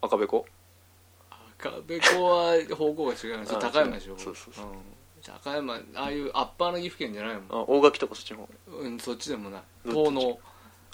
[0.00, 0.46] 赤べこ？
[1.58, 4.66] 赤べこは方向が違うのちょっと高山でしょそうそうそう。
[5.42, 7.44] 高山ああいうアッパーの岐阜県じゃないもん。
[7.50, 8.48] あ大垣とかそっちの方。
[8.78, 9.62] うんそっちでもない。
[9.84, 10.08] どっち？
[10.08, 10.38] 遠野。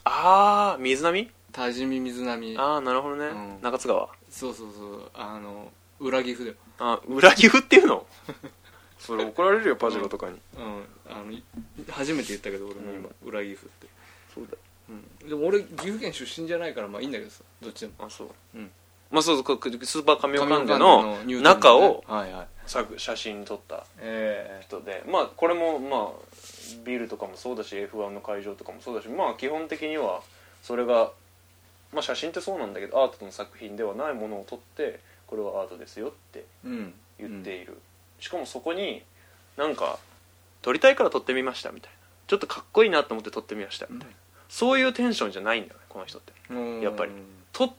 [0.04, 1.30] ああ水波？
[1.52, 2.56] 多治見水波。
[2.58, 3.62] ああなるほどね、うん。
[3.62, 4.08] 中津川。
[4.30, 5.10] そうそうそう。
[5.14, 8.06] あの裏岐阜だよあ裏岐阜っていうの？
[8.98, 10.84] それ怒られるよパジェロとかに、うん。
[11.08, 11.42] あのい
[11.88, 13.86] 初めて言ったけど俺も今、裏岐阜って。
[14.34, 14.56] そうだ
[14.88, 15.28] うん。
[15.28, 18.06] でも俺岐阜県出身じゃないからまあいいんだけどさどっちでも。
[18.06, 18.70] あそう、うん。
[19.10, 22.48] まあそうそうこスーパー神岡んでのニュートリノね中をはいはい。
[22.66, 25.02] 作写真撮ったえ人で。
[25.06, 30.22] まあこれもまあビルとかもそうだし F1 の会場とかもそうだしまあ基本的には
[30.62, 31.10] それが、
[31.92, 37.78] まあ、写真ってそうなんだけどアートの作品ではないものを撮ってこれはアートですよってうん言っている、
[38.18, 39.02] しかもそこに
[39.56, 39.98] なんか
[40.62, 41.96] 撮りたいから撮ってみましたみたいな。
[42.26, 44.14] ちょっとかっこいいなと思って撮ってみましたみたいな、
[44.48, 46.32] そういうテンションじゃないんだよねこの人って。
[46.48, 46.80] うん。
[46.80, 47.12] やっぱり。
[47.52, 47.72] 撮っ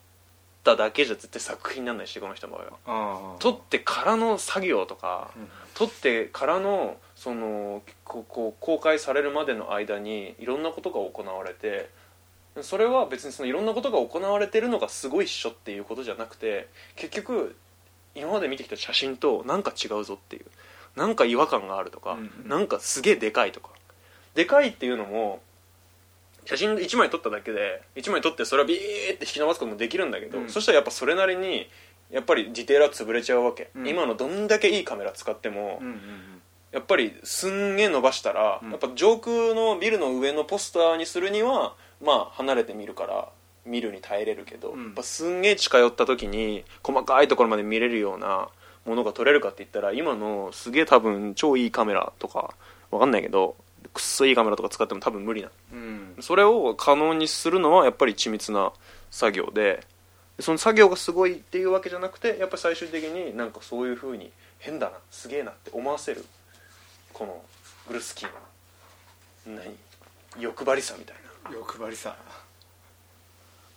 [0.64, 3.38] ただけじゃ絶対作品にならないしこの人の場合は。
[3.40, 5.48] 撮ってからの作業とか、うん。
[5.74, 11.90] 撮ってからのそのここう公開されるまでの間にいろんなことが行われて
[12.62, 17.56] それは別にそのいろんなことが行われてるのがすごいっしょっていうことじゃなくて結局
[18.14, 20.46] 今まで見てきた写真となんか違うぞっていう
[20.96, 22.50] なんか違和感があるとか、うんうん。
[22.50, 23.70] なんかすげえでかいとか。
[24.36, 25.42] でかいっていうのも
[26.46, 30.50] 写真1枚撮っただけで1枚撮ってそれをビーって引き伸ばすこともできるんだけど、うん。
[30.50, 31.70] そしたらやっぱそれなりに
[32.10, 33.88] やっぱりディテールは潰れちゃうわけ、うん。
[33.88, 36.02] 今のどんだけいいカメラ使っても、うんうん。
[36.72, 38.72] やっぱりすんげえ伸ばしたら、うん。
[38.72, 43.30] やっぱ上空のビルの上のポスターにするにはまあ離れて見るから
[43.66, 44.84] 見るに耐えれるけど、うん。
[44.86, 48.50] やっぱすんげえ近寄った時に細かいところまで見れるような
[48.86, 52.56] ものが撮れるかって言ったら今のすげえ多分超いいカメラとか
[52.90, 53.56] わかんないけど
[53.94, 55.52] くっそいいカメラとか使っても多分無理な。
[55.74, 56.16] うん。
[56.20, 58.72] それを可能にするのはやっぱり緻密な
[59.12, 59.86] 作業で
[60.40, 66.26] その作業がすごいっていうわけじゃなくてやっぱり最終的になんかそういう風に変だなすげえなって思わせる
[67.14, 67.42] この
[67.88, 68.30] グルスキー
[69.48, 69.76] の何？
[70.40, 72.16] 欲張りさみたいな欲張りさ。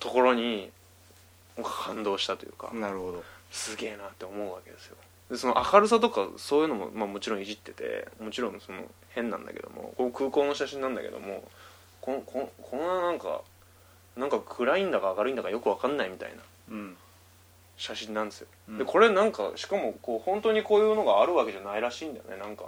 [0.01, 0.71] ところに
[1.63, 3.25] 感動したというかなるほど。
[3.51, 4.97] すげえなって思うわけですよ。
[5.31, 11.45] でその明るさとかそういうのも、まあ、もちろんいじっててもちろんその変なんだけどもこの空港の写真なんだけども
[12.01, 13.41] こんこんこんななんか
[14.17, 16.97] なんか暗いんだか明るいんだかよくわかんないみたいなうん。
[17.77, 18.79] 写真なんですよ、うん。
[18.79, 22.67] でこれなんかしかもこう本当にこういうのがあるわけじゃないらしいんだよねなんか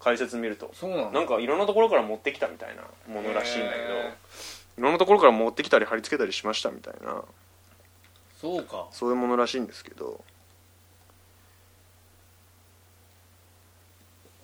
[0.00, 0.70] 解説見ると。
[0.74, 3.84] そうなのなんかいろんなところから持ってきたみたいなものらしいんだけど。
[3.84, 4.14] へ
[4.78, 7.22] いろんなところから持ってきたり貼り付けたりしましたみたいな。
[8.40, 8.86] そうか。
[8.92, 10.24] そういうものらしいんですけど。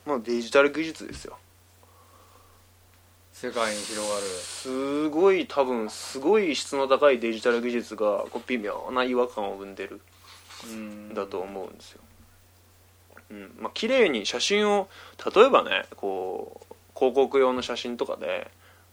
[0.04, 1.38] まあデジタル技術ですよ。
[3.32, 4.22] 世界に広がる。
[4.22, 10.00] すごい多分すごい質の高いデジタル技術がこう微妙な違和感を生んでる。
[10.64, 11.14] うんん。
[11.14, 12.00] だと思うんですよ、
[13.34, 13.52] うん。
[13.58, 14.88] まあ綺麗に写真を
[15.34, 18.50] 例えばねこう広告用の写真とかで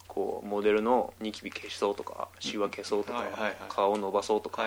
[0.07, 3.23] こうモデルのニキビ消そうとかシワ消そうとか、
[3.69, 4.65] 顔伸ばそうとか、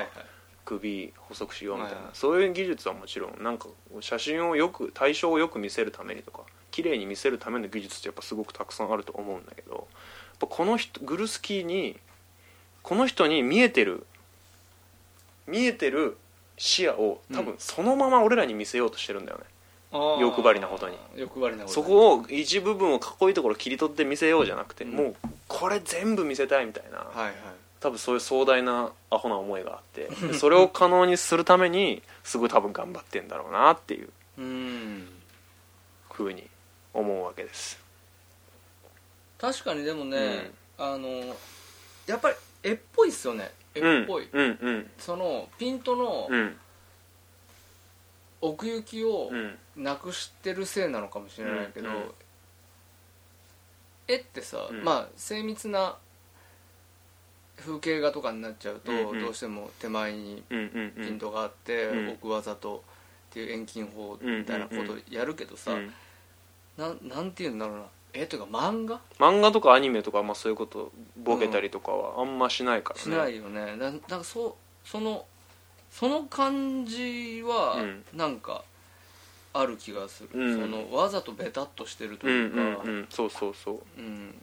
[0.64, 3.68] 首細くしようみたいな、そういう技術はもちろんなんか
[4.00, 9.84] 写真をよく対象をよく見せるためにとか綺麗に見せるための技術ってやっぱすごくたくさんあると思うんだけどやっ
[10.40, 11.98] ぱこの人グルスキーに
[12.82, 14.06] この人に見えてる
[15.46, 16.16] 見えてる
[16.56, 19.44] 視野を多分そのまま俺らに見せようとしてるんだよね、
[20.20, 20.96] 欲張りなことに。
[21.16, 21.84] 欲張りなことに。
[21.84, 24.92] そこを一部分をかっこいいところ切り取って見せようじゃなくて、うん。
[24.92, 25.16] もう
[25.46, 27.34] これ全部見せたいみたいな、はいはい。
[27.80, 34.08] 多分そういう壮大なアホな思いがあって でそれを可能にするためにすごい多分頑張ってんだろうなっていう。
[34.38, 35.08] うん。
[36.10, 36.48] ふうに
[36.92, 37.78] 思うわけです。
[39.38, 41.08] 確かにでもね、あの
[42.06, 43.52] やっぱり絵っぽいっすよね。
[43.74, 44.90] 絵っぽい、うんうん。
[44.98, 46.56] そのピントのうん
[48.48, 49.58] 奥行きをうん。
[49.76, 52.02] なくしてるせいなのかもしれないけど、うんうん。
[54.06, 54.84] 絵ってさ、うん。
[54.84, 55.96] まあ精密な
[57.56, 59.20] 風景画とかになっちゃうと、うんうん。
[59.20, 61.04] どうしても手前にうんうんうん。
[61.04, 62.08] ピントがあって、うん。
[62.10, 62.84] 奥技と
[63.30, 65.92] っていう遠近法みたいなことやるけどさ、うん
[66.76, 67.84] なんなんていうんだろうな。
[68.12, 69.00] 絵というか漫画？
[69.18, 73.02] 漫画とかアニメとか、まあ、そういうことボケたりとかはあんましないからね。
[73.02, 73.76] しないよね。
[73.76, 74.46] ななんかそ
[74.84, 75.26] うその
[75.94, 78.04] その感じはうん。
[78.12, 78.64] なんか
[79.52, 80.60] ある気がする、うん。
[80.60, 83.06] そのわざとベタっとしてるとうんいううか、んうん。
[83.08, 83.80] そうそうそう。
[83.96, 84.34] うん。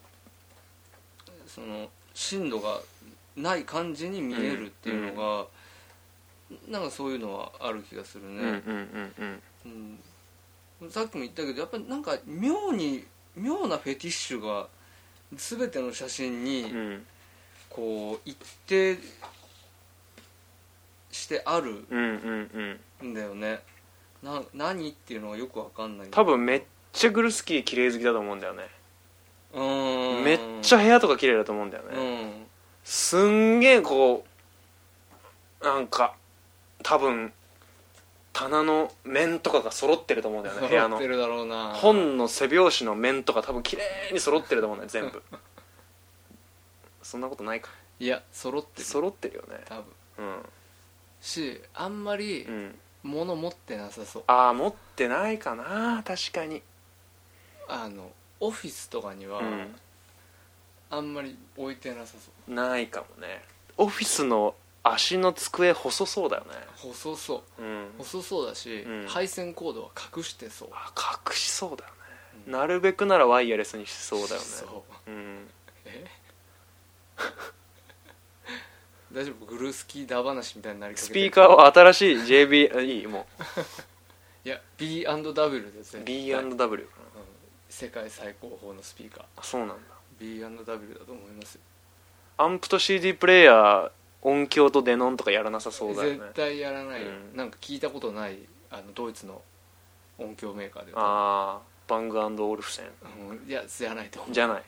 [1.45, 2.79] その深度が
[3.35, 5.45] ない感じに見えるっていうのが、
[6.69, 8.63] なんかそういうのはある気がするうんうんね、
[9.19, 9.41] うん。
[10.81, 10.89] うん。
[10.89, 14.67] さっきも言ったけどやっぱりなんか妙に妙なフェティッシュが
[15.33, 17.05] 全ての写真うんにうん。
[17.69, 18.37] こう一
[18.67, 18.97] 定
[21.11, 23.09] してあるうんうんうん。
[23.11, 23.61] んだよね。
[24.23, 26.07] な何っていうのがよくわかんない。
[26.09, 28.67] 多分めっちゃグルスキー綺麗好きだと思うんだよね。
[29.53, 30.23] うーん。
[30.23, 32.45] めっちゃ部屋とか綺麗だと思うんだよね、うん
[32.83, 34.25] すんげえこ
[35.61, 36.15] うなんか
[36.81, 37.31] 多分
[38.33, 41.73] 棚の面とかが揃ってると思うんだよね部屋の揃ってるだろうな。
[41.75, 45.21] 本の背表紙の面とか多分綺麗に揃ってると思うんだよ 全部。
[47.03, 47.69] そんなことないか。
[47.99, 49.61] いや揃ってる揃ってるよね。
[49.65, 49.83] 多分。
[50.17, 50.45] うん
[51.21, 52.75] しあんまりうん。
[53.03, 54.23] 物持ってなさそう。
[54.27, 56.61] ああ持ってないかな確かに。
[57.67, 59.75] あのオフィスとかにはうん。
[60.89, 62.53] あんまり置いてなさそう。
[62.53, 63.43] ないかもね。
[63.77, 64.53] オフィスの
[64.83, 66.49] 足の机細そうだよね。
[66.75, 67.63] 細そう。
[67.63, 67.87] うん。
[67.99, 69.07] 細そうだし、うん。
[69.07, 70.69] 配線コードは隠してそう。
[70.73, 70.91] あ
[71.27, 71.91] 隠しそうだよ
[72.45, 74.47] ね、なるべくならワイヤレスにしそうだよね。
[74.47, 75.11] そう。
[75.11, 75.47] うん。
[75.85, 76.05] え？
[79.13, 79.45] 大丈夫？
[79.45, 83.25] グルースキーダ話みたいになりかけてスピーカーは新しい JB あいいも
[84.43, 86.05] いや B&W ですうね。
[86.05, 87.21] B&W かな
[87.69, 89.23] 世界最高峰のスピーカー。
[89.37, 89.75] あそうなんだ。
[90.19, 91.61] B&W だと思いますよ。
[92.37, 93.91] アンプと CD プレイヤー
[94.23, 96.19] 音響とデノンとかやらなさそうだよね。
[96.19, 97.01] 絶対やらない。
[97.01, 97.35] よ、うん。
[97.35, 98.39] なんか聞いたことない
[98.69, 99.41] あのドイツの
[100.17, 102.85] 音響メーカーでああバングオルフセン。
[103.29, 104.33] うん、いやじゃないと思う。
[104.33, 104.63] じゃない。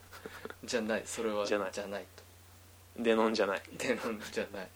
[0.64, 1.02] じゃない。
[1.06, 1.70] それはじゃない。
[1.72, 2.04] じゃない
[2.98, 3.60] デノンじゃない。
[3.60, 4.68] とでなんじゃない。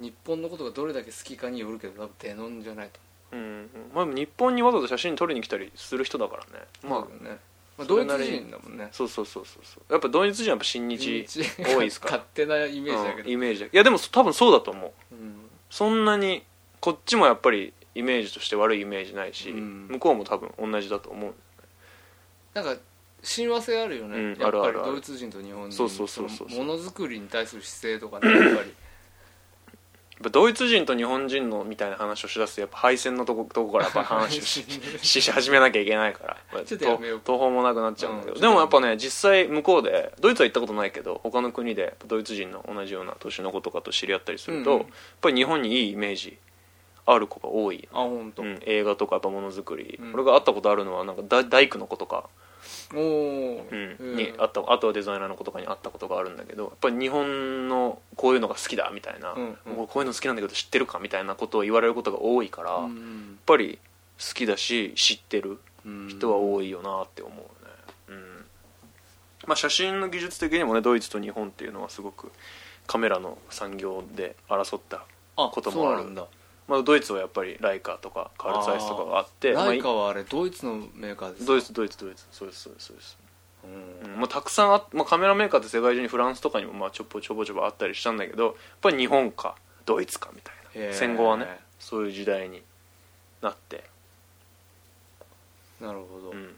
[0.00, 3.00] 日本のことがどれだけ好きかによるけど多分デノンじゃないと。
[3.32, 6.66] うんまあ日本にわざわざ写真撮りに来たりする人だからね。
[6.82, 7.38] まあね、
[7.76, 8.88] まあ、そドイツ人だもんね。
[8.92, 9.92] そうそうそうそうそう。
[9.92, 11.26] やっぱドイツ人はやっぱ親日
[11.58, 12.12] 多いですから。
[12.12, 15.14] 勝手なイメージだけど、うんイメージだいやでも多分そうだと思う。
[15.14, 15.34] うん。
[15.70, 16.44] そんなに
[16.80, 19.88] こっちもやっぱりイメージとして悪いイメージないし、うん。
[19.88, 21.34] 向こうも多分同じだと思う。
[22.52, 22.76] なんか
[23.24, 24.90] 親和性あるよね、うんやっぱあるあるある。
[24.90, 25.72] りドイツ人と日本人。
[25.76, 28.30] そうそうそうそうのものづくりに対する姿勢とかね。
[28.32, 28.74] やっぱり
[30.14, 34.64] やっぱドイツ人と日本人のみたいな話をしだすとやっぱ敗戦のとことこからやっぱ 話をし
[35.02, 36.64] しし始めなきゃいけないから。
[36.64, 37.18] ちょっとやめよう。
[37.20, 44.76] と途方もなくなっちゃうんだけど、うんでもやっぱね実際向こうでドイツは行ったことないけど他の国でドイツ人の同じような年の子とかと知り合ったりすると、うん。
[44.76, 46.38] うんやっぱり日本にいいイメージ
[47.06, 48.42] ある子が多い、あ本当。
[48.42, 50.14] うん、映画とかやっぱものづくり、うん。
[50.14, 52.28] 俺が会ったことあるのはなんか大大工の子とか
[52.92, 59.86] うん、にあったあとはデザイナーの子とかに会ったことがあるんだけどやっぱり日本のこういうのが好きだみたいな、うんうん。
[59.86, 63.78] こういうの好きなんだけど知ってるかみたいなことを言われることが多いから、うやっんぱり
[64.18, 66.08] 好きだし知ってるうん。
[66.08, 67.44] 人は多いよなって思うね、
[68.08, 68.44] うん。
[69.46, 72.32] まあ、写真の技術的にもねドイツと日本っていうのはすごく
[72.86, 75.04] カメラの産業で争った
[75.36, 76.04] あこともある。
[76.04, 76.26] んだ
[76.66, 81.52] まあ、ドイツはやっぱりライカとかカール・サイスとかがあってまあライカはあれドイツのメーカーですか？
[81.52, 83.18] ドイツドイツドイツそうですそうですそうです
[83.64, 84.12] うん。
[84.12, 90.92] うんまあ、たくさんあ、まあ、カメラメーカーって世界中にフランスとかにもまあちょぼちょぼちょぼあったりしたんだけどやっぱり日本かドイツかみたいな。
[90.92, 91.46] 戦後はね
[91.78, 92.62] そういう時代に
[93.42, 93.84] なって、
[95.80, 96.56] なるほど、うん。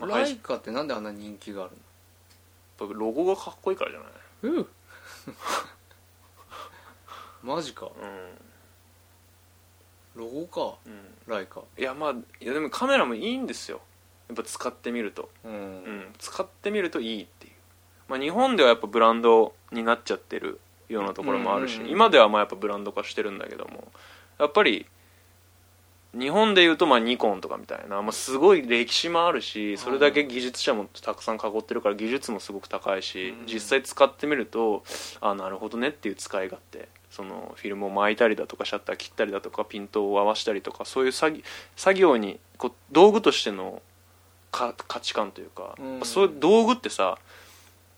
[0.00, 1.70] まあ、ラ会イカってなんであんな人気がある
[2.78, 4.08] 社ロゴがかっこいいからじゃない？
[4.46, 4.66] のうん
[7.42, 7.86] マジか。
[7.86, 10.20] うん。
[10.20, 10.76] ロゴか。
[10.86, 11.32] うん。
[11.32, 11.62] ライカ。
[11.78, 13.80] いやまあいやでもカメラもいいんですよ。
[14.28, 17.52] やっぱ使ってみると、うん、うん、使ってみるといいっていう、
[18.08, 21.92] まあ、日本ではやっぱブランドになっちゃってるようなところもあるし、うんうんうん。
[21.92, 23.90] 今ではまあやっぱブランド化してるんだけども
[24.38, 24.86] やっぱり
[26.16, 33.46] 日本でいうとまあニコンとかみたいな、まあ、すごい歴史もあるしそれだけ技術者もたくさん囲ってるから技術もすごく高いし、うん。
[33.46, 34.84] 実際使ってみると
[35.20, 41.32] あなるほどねっていう使い勝手そのフィルムを巻いたりだとかシャッター切ったりだとかピントを合わしたりとかそういう作
[41.94, 43.82] 業にこう道具としての
[44.52, 46.00] か価値観というか、うん。
[46.04, 47.18] そういう道具ってさ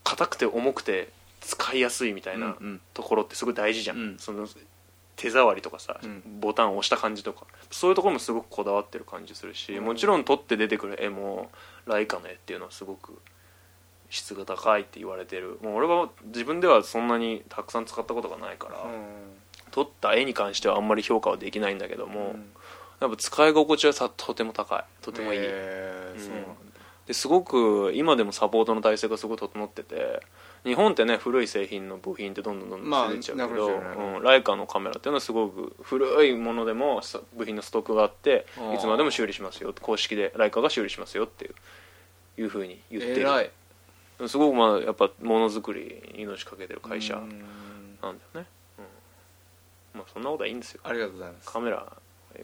[0.03, 1.09] 硬くて重くて
[1.41, 4.17] 使いやすいみたいなうんところってすごい大事じゃん、うん。
[4.17, 4.47] その
[5.15, 6.23] 手触りとかさ、うん。
[6.39, 7.45] ボタンを押した感じとか。
[7.71, 9.85] そういうところもすごくこだわってる感じするし、うん。
[9.85, 11.51] もちろん撮って出てくる絵も
[11.85, 13.19] ライカの絵っていうのはすごく
[14.13, 15.57] 質が高いって言われてる。
[15.63, 18.85] もう俺は自分ではそんなにたくさん使ったことがないから、
[19.71, 22.35] 撮った絵に関してはあんまり評価はできないんだけども、
[23.01, 24.83] やっぱ使い心地はさとても高い。
[25.01, 25.45] とてもいい、うん。
[25.45, 26.49] へーそうなんだ。
[27.07, 30.21] ですごく今でもサポートの体制がすごい整ってて
[30.63, 34.17] 日本ってね古い製品の部品ってどんどんどんどまあん出てっちゃうけど、なくなっちゃうよね。
[34.17, 38.45] うん、ライカのカメラっていうのはすごく古いものでもさ部品のストックがあって
[38.75, 41.53] いつまでも修理しますよ公式でライカが修理しますよっていう
[42.37, 43.43] いうふうに言って偉い。
[43.45, 43.51] る
[44.27, 47.31] すごくまあやっぱものづくりに命かけてる会社うなんん
[48.01, 48.45] だよね、
[49.93, 50.81] うん、まあそんなことはいいんですよ。
[50.83, 51.51] ありがとうございます。
[51.51, 51.85] カメラ。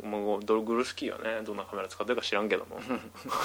[0.04, 1.44] もうドグルスキーはね。
[1.44, 2.80] どんなカメラ使ってるか知らんけども。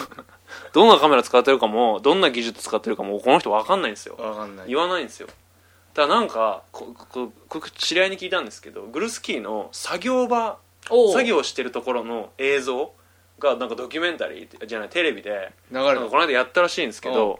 [0.72, 4.16] どんなカメラ使ってるかもどんな技術使ってるかもこの人分かんないんですよ。
[4.18, 4.68] わかんない。
[4.68, 5.28] 言わないんですよ。
[5.94, 10.58] ただなんかこここ知り合いに聞いたんですけどグルスキーの作業場
[11.12, 12.92] 作業してるところの映像
[13.38, 17.38] がなんかドキュメンタリーじゃないテレビでこの間やったらしいんですけど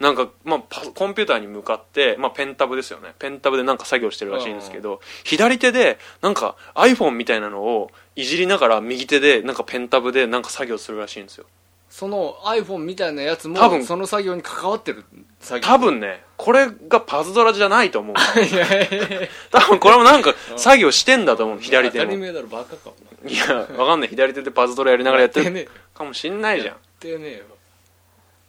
[0.00, 0.60] なんか、まあ、
[0.94, 3.14] コンピューターに向かって、まあ、ペンタブですよね。
[3.18, 11.46] ペンタブでなんか作業してるらしいんですけど左手でなんか iPhone みたいなのをいじりながら右手でなんかペンタブでなんか作業するらしいんですよ。
[11.92, 13.84] その iPhone みたいなやつも多分。
[13.84, 15.04] その作業に関わってる
[15.40, 15.66] 作業。
[15.66, 16.24] 多分ね。
[16.38, 18.16] これがパズドラじゃないと思う。
[19.52, 21.58] 多分これもなんか作業してんだと思う。
[21.60, 22.04] 左手も。
[22.04, 22.88] 当たり前だろバカか。
[22.88, 22.96] も
[23.28, 24.08] いやわかんない。
[24.08, 26.74] 左手でパズドラやりながらやってるかもしんないじゃん。
[26.74, 27.56] やってねえわ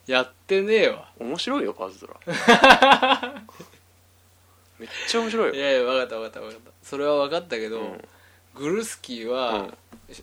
[0.06, 1.12] やってねえわ。
[1.20, 2.20] 面白いよパズドラ。
[4.80, 5.54] めっちゃ面白いよ。
[5.56, 6.72] いやいや分かった分かった分かった。
[6.82, 8.02] それは分かったけど、うん。
[8.56, 9.70] グルスキーは、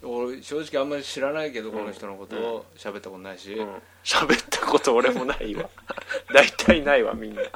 [0.03, 1.73] 俺正直あんまり知らないけどん。
[1.73, 3.83] この人のことを喋ったことないし、うん。
[4.05, 5.69] 喋ったこと俺もないわ。
[6.33, 7.43] 大体ないわみんな。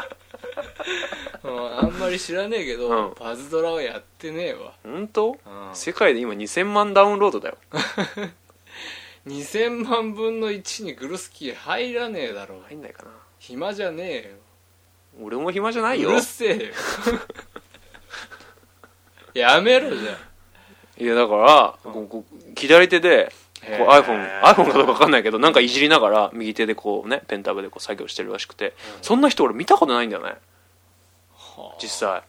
[1.45, 3.15] うんあんまり知らねえけど、うん。
[3.15, 5.39] パズドラはやってねえわ、本当？
[5.47, 5.75] うん。
[5.75, 7.59] 世界で今2000万ダウンロードだよ
[9.27, 12.61] 2000万分の1にグルスキー入らねえだろ。
[12.69, 13.11] 入んないかな。
[13.39, 14.37] 暇じゃねえよ。
[15.23, 16.73] 俺も暇じゃないうよるせえよ。
[19.35, 20.17] やめろじゃ
[20.97, 24.03] いやだから、こうこう左手でこうへー。
[24.03, 30.35] iPhone, iPhone かどうか分かんないけどなんかいじりながら右手でこうねペンタブでこう作業してるらしくて、そんな人俺見たことないんだよね。
[31.57, 31.75] あ。
[31.81, 32.23] 実際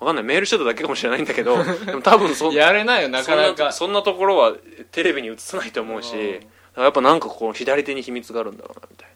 [0.00, 0.24] 分かんない。
[0.24, 3.72] メールしてただけかもしれないんだけど でも多分そやれないよなかなか。
[3.72, 4.54] そんなところは
[4.92, 6.40] テレビに映さないと思うし、
[6.76, 9.08] やっぱなんかこう左手に秘密があるんだろうなみたい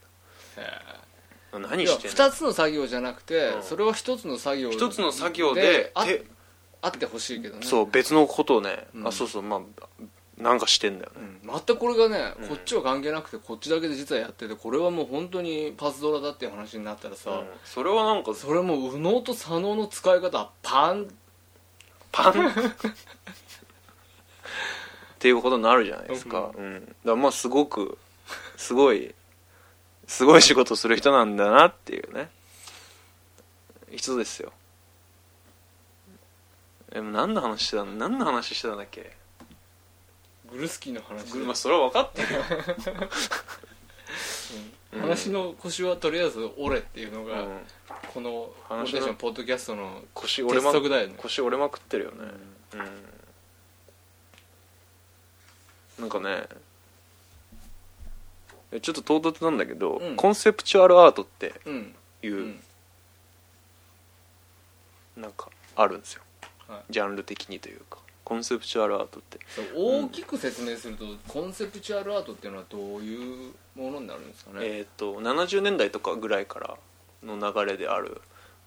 [0.58, 3.62] へな何してんの？2つの作業じゃなくて、うん。
[3.62, 6.24] それは1つの作業一つの作業であ手
[6.80, 7.66] あってほしいけどね。
[7.66, 9.06] そう別のことをね、うん。
[9.06, 9.60] あそうそうまあ
[10.42, 12.48] なんかしてんだよね、うん、全くこれがね、うん。
[12.48, 17.46] こっちは関係なくてこっちだけで実はやっててこれはもう本当にパズドラだっていう話になったらさ、うん。
[17.64, 21.08] それはなんかそれもう右脳と左脳の使い方パン。
[22.10, 22.48] パン？
[22.48, 22.52] っ
[25.18, 26.96] ていうことになるじゃないですか,、うん。
[27.06, 27.96] だまあすごく
[28.56, 29.14] すごい
[30.08, 32.28] すごい仕事する人なんだなっていうね。
[33.94, 34.52] 人ですよ。
[36.92, 37.92] でも何の話してたの？
[37.92, 39.16] 何の話してたんだっけ？
[40.52, 41.32] グルスキーの話。
[41.32, 42.40] でまあそれは分かってるよ、
[44.94, 45.00] うん。
[45.00, 47.60] 話の腰はとりあえず折れっていうのが、うん、
[48.12, 51.14] この話の俺たちのポッドキャストの腰折れま鉄則だよね。
[51.16, 52.16] 腰折れまくってるよね。
[55.98, 56.44] うん、なんかね
[58.72, 60.16] えちょっと唐突なんだけど、うん。
[60.16, 61.94] コンセプチュアルアートってうん。
[62.22, 62.60] いう、うん。
[65.16, 66.22] なんかあるんですよ、
[66.68, 66.92] はい。
[66.92, 69.38] ジャンル的にというかコンセプチュアルアートって。
[69.74, 76.76] 大きく説明すると、コンセプチュアルアートっていうのはどういうものになるんですかね、えっ、と70年代とかぐらいから
[77.24, 78.20] の流れである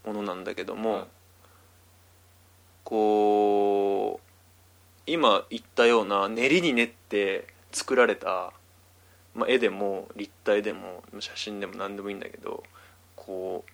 [0.05, 1.05] ものなんだけども、はい。
[2.83, 4.25] こう
[5.07, 8.53] 今言ったような練りに練って作られた、
[9.33, 12.63] まあ、絵でも立体でも写真でも何でもいいんだけど
[13.15, 13.65] こ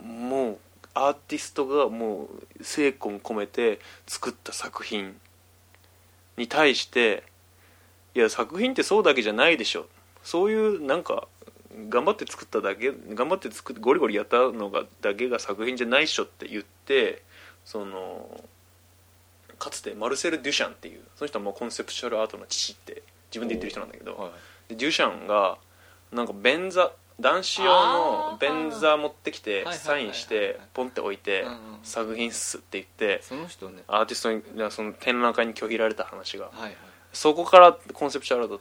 [0.00, 0.58] うもう
[0.94, 2.28] アーティストがも
[2.60, 5.16] う精魂込めて作った作品
[6.36, 7.22] に対して
[8.14, 9.86] いや作品ってそうだけじゃないでしょ。
[10.22, 11.28] そういうなんか
[11.88, 17.22] 頑張って作っただけ頑張って作ってゴリゴリやったのがだけが作品じゃないっしょって言って
[17.64, 18.44] その
[19.58, 24.30] かつてマルセル・デュシャンっていうその人はもうコンセプチュアルアートの父って自分で言ってる人なんだけど、はい
[24.70, 25.58] でデュシャンが
[26.12, 31.56] なんか便座男子用の便座持ってきてサインしてポンって置いてうんうん。
[31.82, 33.82] 作品っすって言ってその人ね。
[33.86, 36.46] アーティストにその展覧会に拒否られた話が。
[36.46, 36.76] はいはい。
[37.12, 38.60] そこからコンセプチュアルアートっ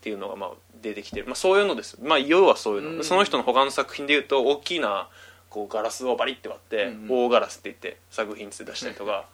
[0.00, 0.50] ていうのがまあ
[0.80, 1.98] 出てきてる、まあ、そういうのです。
[2.02, 5.08] まあ要はそういうの、うんその人の他の作品でいうと大きな
[5.50, 7.08] こうガラスをバリって割って、うんうん。
[7.26, 9.26] 大ガラスって言って作品って出したりとか、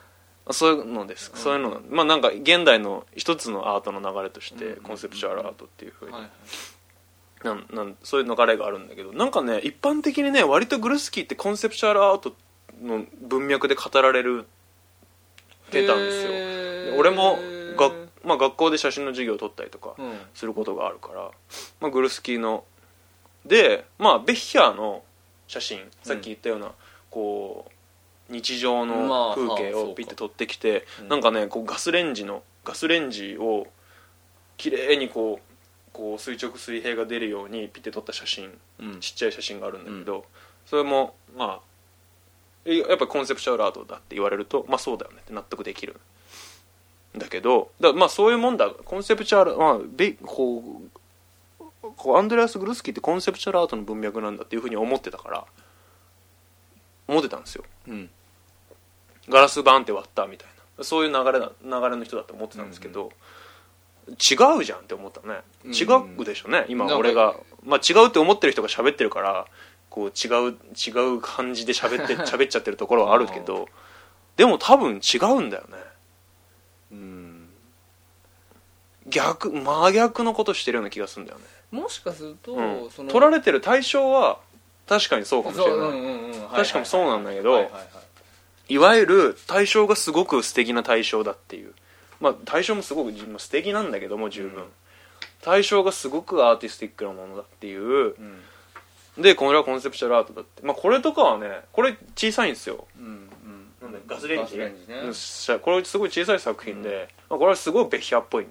[0.46, 1.80] まあそういうのです、そういうの。
[1.88, 4.82] まあなんか現代の一つのアートの流れとしてうんうんうん。
[4.82, 6.30] コンセプチュアルアートっていうふうに、はいはい
[7.44, 9.12] なんなんそういう流れがあるんだけど。
[9.12, 12.34] なんかね一般的にね割とグルスキーってコンセプチュアルアート
[12.82, 14.46] の文脈で語られる
[15.70, 16.96] てたんですよ。
[16.98, 17.38] 俺も
[17.76, 17.90] が、
[18.24, 20.18] まあ、学校で写真の授業を取ったりとかうん。
[20.34, 21.30] することがあるから、
[21.80, 22.64] まあ、グルスキーの
[23.44, 25.02] で、まあ、ベッヒャーの
[25.46, 26.72] 写真さっき言ったような、
[27.10, 27.66] こ
[28.30, 31.08] う日常まのあ風景をピッて撮ってきて、うん。
[31.08, 33.66] なんかねこうガスレンジのガスレンジを
[34.56, 35.53] 綺麗にこう
[35.94, 39.00] こう垂直水平が出るようにピッて撮った写真うん。
[39.00, 40.26] ちっちゃい写真があるんだけど、
[40.66, 41.60] それもまあ
[42.66, 45.96] えやっぱりコンセプチュアルアートだって言われるとまあそうだよねって納得できる
[47.16, 48.68] んだけどだまあそういうもんだ。
[48.68, 55.44] コンセプチュアルまあべこうこうアンドレアス・グルスキーってコンセプチュアルアートの文脈なんだっていうふうに思ってたから
[57.06, 57.64] 思ってたんですよ。
[57.88, 58.10] うん。
[59.28, 60.84] ガラスバンって割ったみたいな。
[60.84, 63.12] そういう流れだ流れの人だと思ってたんですけど、
[64.08, 65.40] 違うじゃんって思ったね。
[65.64, 65.72] うん。
[65.72, 65.84] 違
[66.20, 67.34] うでしょね、今俺が、
[67.64, 69.46] まあ、違うって思ってる人が喋ってるから
[69.88, 73.68] こう違う違う感じで喋って 喋っちゃってるところはあるけど
[74.36, 75.76] でも多分違うんだよね。
[76.92, 77.48] うん。
[79.06, 84.38] 逆真逆のことしてるような気がするんだよね、もしかすると、うん、その取られてる対象は
[84.88, 86.48] 確かにそうかもしれない、うんうんうん。
[86.48, 87.84] 確かにそうなんだけどはいはいはい。
[88.74, 91.74] いわゆる対象がすごく素敵な対象だっていう
[92.24, 94.64] まあ対象もすごくまあ素敵なんだけども十分、
[95.42, 97.84] 対象がすごくアーティスティックなものだっていう。
[97.84, 99.22] うん。
[99.22, 100.62] でこれはコンセプチュアルアートだって。
[100.62, 102.86] まあこれとかはねこれ小さいんですよ。
[102.98, 103.28] うん
[103.82, 103.92] うん。
[103.92, 104.08] なん。
[104.08, 104.98] だガスレンジガスレンジね。
[105.00, 105.14] うん。
[105.14, 108.46] しこれすごい小さい作品で、まあ、これはすごいベヒアっぽい。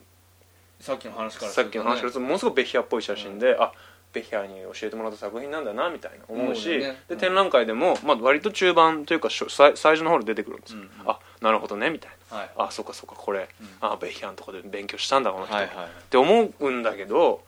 [0.80, 1.53] さっきの話からね。
[1.55, 3.71] さっきの話からものすごいベヒアっぽい写真で、あ
[4.13, 6.69] ベヒアに教えてもらった作品なんだなみたいな思うし。
[6.69, 6.99] 思うよね。
[7.09, 7.17] うん。
[7.17, 10.89] で展覧会でも、まあ、割と中盤というかしょ最最初の方で出てくるんですよ、うんうん。
[11.07, 12.49] あなるほどねみたいなはい。
[12.57, 13.67] あそっかそっかこれ、うん。
[13.81, 17.41] あベヒアのとこで勉強したんだこの人、はいはいって思うんだけど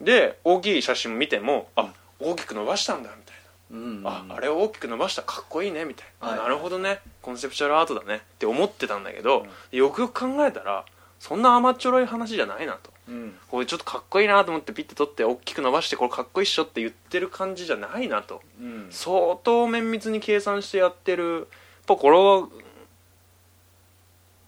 [0.00, 3.36] で大きい写真見てもあ大きく伸ばしたんだみたい
[3.70, 7.00] うんな、ああれを大きく伸ばしたかっこいいねみたいな、はいあなるほどね。
[7.20, 8.16] コンセプチュアルアートだね。
[8.16, 10.84] って思ってたんだけど、よくよく考えたら
[11.20, 12.90] そんな甘っちょろい話じゃないなと。
[13.08, 13.34] うん。
[13.50, 18.40] これちょっとかっこいいなと思ってピッて取って大きく伸ばしてこれかっこいいっしょって言ってる感じじゃないなと。
[18.60, 18.86] うん。
[18.90, 21.46] 相当綿密に計算してやってるやっ
[21.86, 22.48] ぱこれは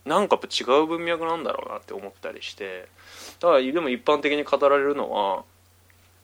[0.05, 2.89] なんか違う文脈なんだろうなって思ったりして
[3.41, 5.45] だからでも一般的に語られるのは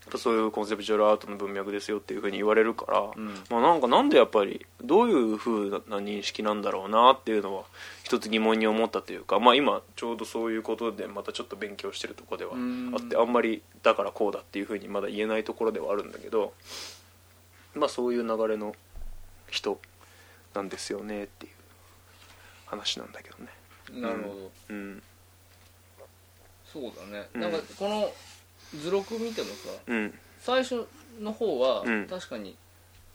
[0.07, 7.65] やっぱそういうコンセプチュアルアートの文脈ですよっていうふうに言われるから、うんまあ、なんかなんでやっぱりどういうふうな認識なんだろうなっていうのは
[8.05, 16.53] 一つ疑問に思ったというか、まあ、今ちょうどそういうことでまたちょっと勉強してるところではあってうんあんまりだからこうだっていうふうにまだ言えないところではあるんだけど、
[17.75, 18.77] まあ、そういう流れの
[19.51, 19.81] 人
[20.55, 21.53] なんですよねっていう
[22.67, 23.49] 話なんだけどね。
[23.93, 24.51] なるほど。
[24.71, 25.03] うん。
[26.65, 27.29] そうだね。
[27.35, 27.41] うん。
[27.41, 28.13] なんかこの
[28.81, 29.53] 図録見てもさ
[29.87, 30.87] うん、最初
[31.21, 32.07] の方はうん。
[32.07, 32.57] 確かに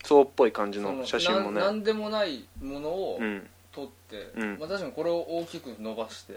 [0.04, 1.60] そうっぽい感じの写真もね。
[1.60, 3.48] ななんでもないものをうん。
[3.72, 4.58] 撮ってうん。
[4.60, 6.34] まあ確かにこれを大きく伸ばして。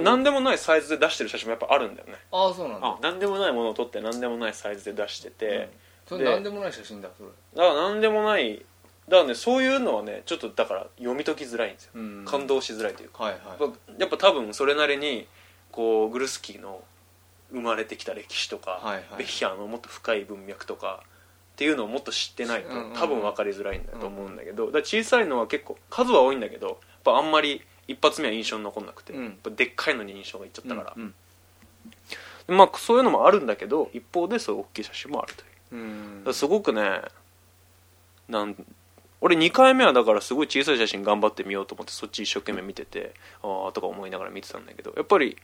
[0.00, 2.14] 何でもないサイズで出してる写真もやっぱあるんだよね。
[2.30, 2.86] ああそうなんだ。
[2.86, 5.70] あ何でもないものを撮って何でもないサイズで出してて、
[6.06, 7.30] それなんでもない写真だそれ。
[7.54, 8.62] だから何でもない
[9.08, 12.24] だからねそういうのはねちょっとだから読み解きづらいんですよ、うん。
[12.24, 14.00] 感動しづらいというか、はいはい。
[14.00, 15.26] やっぱ多分それなりに
[15.70, 16.82] こうグルスキーの
[17.52, 19.04] 生まれてきた歴史とか、はいはい。
[19.18, 22.92] ベヒアのもっと深い文脈とかっていうのをもっと知ってないとうんうんうん。
[22.94, 29.24] 多分分かりづらいんだと思うんだけど、だから小さいのは結構数は多いんだけどやっぱあんまり一発目は印象に残んなくて、うん。
[29.24, 31.14] やっぱでっかいのに印象がいっちゃったから、うん
[32.48, 36.24] まあそういうのもあるんだけど一方でそういう大きい写真もあるという。
[36.26, 36.34] うん。
[36.34, 37.02] すごくね
[38.28, 38.56] なん
[39.20, 45.36] 俺2回目はだからすごい小さい写真頑張ってみようと思ってそっち一生懸命見ててああとか思いながら見てたんだけどやっぱり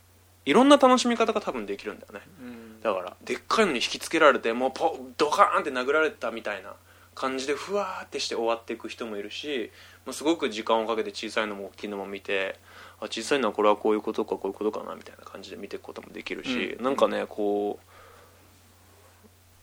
[0.44, 2.20] いろんな楽しみ方が多分できるんだよね。
[2.40, 2.80] うん。
[2.82, 6.74] だからでっかいのに引きつけられてもうポドカーンって殴られたみたいな
[7.14, 9.70] 感じでふわーってして終わっていく人もいるし
[10.04, 12.58] もうすごく時間をかけて小さいのも大きいのも見て
[13.00, 16.84] あ小さいのはこれはこういうことかこういうことかなみたいな感じで見ていくこともできるし、うん。
[16.84, 17.91] なんかねこう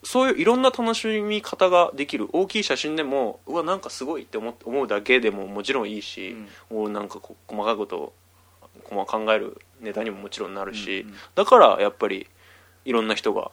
[0.03, 2.29] そういういろんな楽しみ方ができる。
[2.31, 6.35] 大きい写真でもうわなんかすごいって思思うだけでももちろんいいし、
[6.69, 11.15] もうなんかこう細かいことを考えるネタにももちろんなるし、うんうん。
[11.35, 12.27] だからやっぱり
[12.85, 13.51] いろんな人が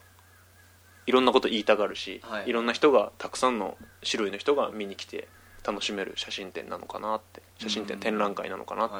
[1.06, 2.48] いろんなこと言いたがるし、はい。
[2.48, 3.76] いろんな人がたくさんの
[4.08, 5.28] 種類の人が見に来て
[5.66, 8.90] 楽しめる写真展なのかなって写真展、うん展覧会なのかなっ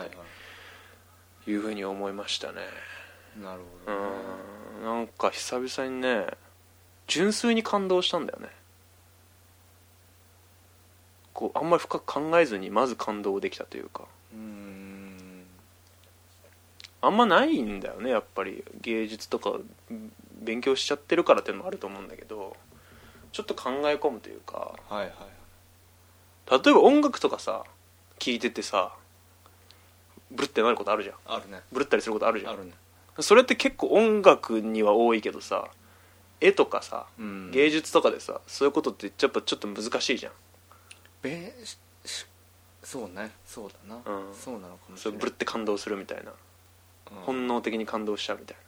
[1.44, 2.61] ていうふうに思いましたね。
[3.38, 4.03] いなるうほどね。
[4.82, 4.84] ん。
[4.84, 6.26] なんか久々にね
[7.07, 8.48] 純粋に感動したんだよね。
[11.32, 14.04] こうあんまり深く考えずにまず感動できたというか。
[14.32, 15.44] うん。
[17.02, 18.64] あんまないんだよねやっぱり。
[18.80, 19.50] 芸術とか
[19.90, 22.57] うん勉強しちゃってるからっていうのもあると思うんだけど
[23.32, 24.74] ちょっと考え込むというか。
[24.88, 25.11] はいはい。
[26.50, 27.64] 例えば音楽とかさ
[28.18, 28.94] 聴いててさ
[30.30, 31.16] ブルってなることあるじゃん。
[31.26, 31.61] あるね。
[31.72, 32.52] ブルったりすることあるじゃん。
[32.52, 32.72] あるね。
[33.20, 35.68] それって結構音楽には多いけどさ
[36.41, 37.51] 絵とかさうん。
[37.51, 40.32] 芸術とかでさそういうことってやっぱちょっと難しいじゃん。
[41.22, 41.53] べ
[42.82, 43.32] そうね。
[43.45, 43.97] そうだな。
[43.97, 44.34] うん。
[44.34, 46.32] そうなのかもしそうブルれないって感動するみたいな。
[47.12, 47.18] うん。
[47.22, 48.66] 本能的に感動しちゃうみたいな。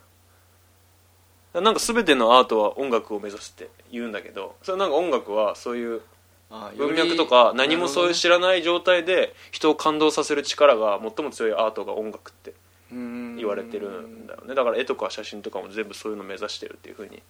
[1.60, 6.02] なんか全てのアートは音楽を目指すって言うんだけどそれなんか音楽はそういう
[6.50, 12.54] あ文脈とか何もそういう知らない状態で人を感動させる力が最も強いアートが音楽って
[12.90, 14.54] 言言われてるんだよね。
[14.54, 17.22] だから絵とか写真とかも全部そういうのを目指してるっていうふうに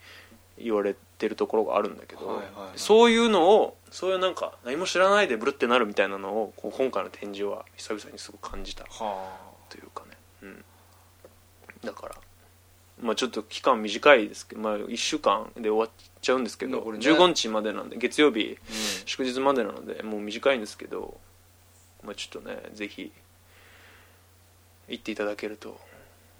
[0.62, 2.78] 言われてるところがあるんだけど、はいはいはい。
[2.78, 9.38] そういうのをそういうなんか何も知らないでブルってなるみたいなのをこう今回の展示は久々にすごく感じたは
[9.68, 10.64] というかね、うん、
[11.84, 12.14] だから、
[13.00, 16.98] まあ、ちょっと期間短いですけど、まあ、1週間で終わっちゃうんですけど、ね。
[16.98, 18.64] 15日までなんで月曜日あ
[19.06, 21.18] 祝日までなのでもう短いんですけど、
[22.04, 23.12] まあ、ちょっとねぜひ
[24.88, 25.78] 行っていただけると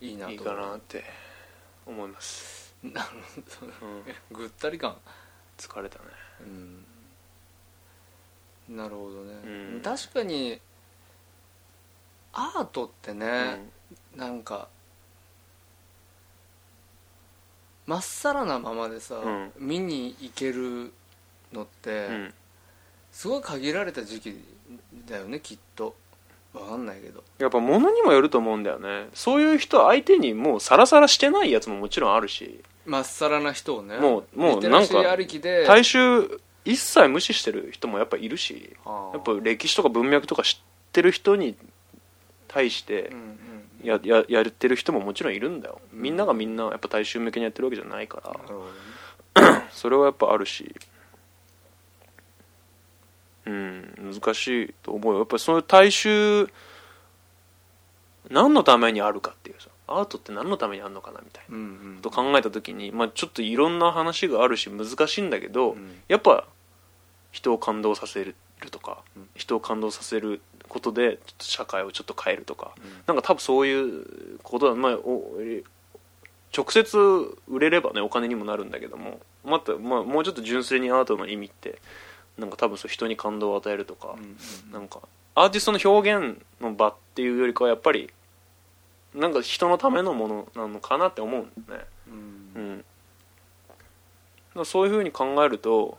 [0.00, 1.04] いいないといかなって
[1.86, 3.08] 思います、なる
[3.60, 4.96] ほどうん、ぐったり感。
[5.56, 6.04] 疲れたね。
[8.68, 8.76] うん。
[8.76, 9.34] なるほどね、
[9.74, 9.80] うん。
[9.82, 10.60] 確かに
[12.32, 13.70] アートってね、
[14.16, 14.68] なんか
[17.86, 19.52] まっさらなままでさ、うん。
[19.58, 20.92] 見に行ける
[21.52, 22.34] のって、うん。
[23.10, 24.44] すごい限られた時期
[25.06, 25.96] だよねきっと
[26.58, 27.22] わかんないけど。
[27.38, 29.08] やっぱ物にもよると思うんだよね。
[29.14, 32.62] そういう人相手にもうサラサラしてないやつももちろんあるし。
[32.86, 33.98] まっさらな人をね。
[33.98, 35.02] もうもうなんか
[35.66, 38.76] 大衆一切無視してる人もやっぱいるし。
[38.84, 41.56] やっぱ歴史とか文脈とか知ってる人に
[42.48, 43.12] 対して
[43.82, 45.80] やややってる人ももちろんいるんだよ。
[45.92, 46.02] うん。
[46.02, 48.32] みんながみんなやっぱ大衆向けにやってるわけじゃないから。
[48.32, 49.62] ね。
[49.70, 50.74] それはやっぱあるし
[53.48, 55.18] うん難しいと思うよ。
[55.20, 55.56] やっぱりそう。
[55.56, 56.48] いう大衆
[58.30, 61.56] 何のためにあるかっていうさアートって何のためにあるのかなみたいな。
[61.56, 61.66] うんう
[61.98, 62.02] ん。
[62.02, 66.02] と考えた時に、まあ、ちょっといろんな話があるし難しいんだけど、うん。
[66.08, 66.46] やっぱ
[67.32, 68.36] 人を感動させる
[68.70, 69.28] とか、うん。
[69.34, 72.84] 人を感動させることでちょっと社会をちょっと変えるとか、うん。
[73.06, 75.32] なんか多分そういうことだ、まあ、お
[76.56, 76.98] 直接
[77.48, 81.80] 売れればねお金にもなるんだけどもまた、まあ、もうちょっと純粋にアートの意味って
[82.38, 84.16] なんか多分そう人に感動を与えるとか、
[84.72, 85.00] なんか
[85.34, 88.10] アーティストの表現の場っていうよりかはやっぱり
[89.14, 91.86] なんか人のためのものなのかなって思うんだよね。
[92.08, 92.84] うん。
[94.56, 95.98] うん、そういうふうに考えると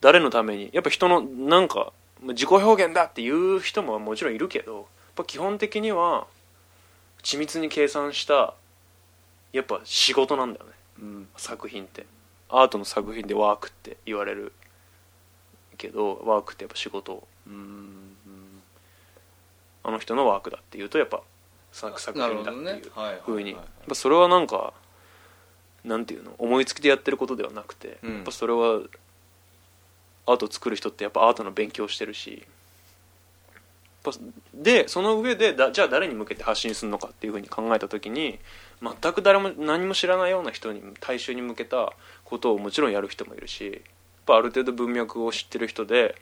[0.00, 4.84] 誰のためにやっぱ人のなんか自己表現だっていう人ももちろんいるけどやっ
[5.16, 6.26] ぱ基本的には
[7.22, 8.54] 緻密に計算した
[9.52, 10.72] やっぱ仕事なんだよね。
[11.00, 11.28] うん。
[11.36, 12.06] 作品って。
[12.48, 14.52] アートの作品でワークって言われる
[15.76, 17.26] けどワークってやっぱ仕事。
[17.46, 18.16] うん
[19.86, 21.20] あの人のワークだっていうとやっぱ
[21.70, 24.72] 作作品だっていうふうに、はいやっぱそれはなんか
[25.84, 26.34] なんていうの？
[26.38, 28.14] 思いつきでやってることではなくて、うん。
[28.14, 28.80] やっぱそれは
[30.24, 32.46] アートを作る人ってやっぱアートの勉強をしてるし。
[34.06, 34.20] やっぱ
[34.54, 38.38] でその上でだじゃあ誰に向けて発信するのかっていうふうに考えた時に
[38.82, 43.80] 全く誰も何も知らないような人に大衆に向けたことをもちろんやる人もいるし
[44.26, 46.16] ぱある程度文脈を知ってる人で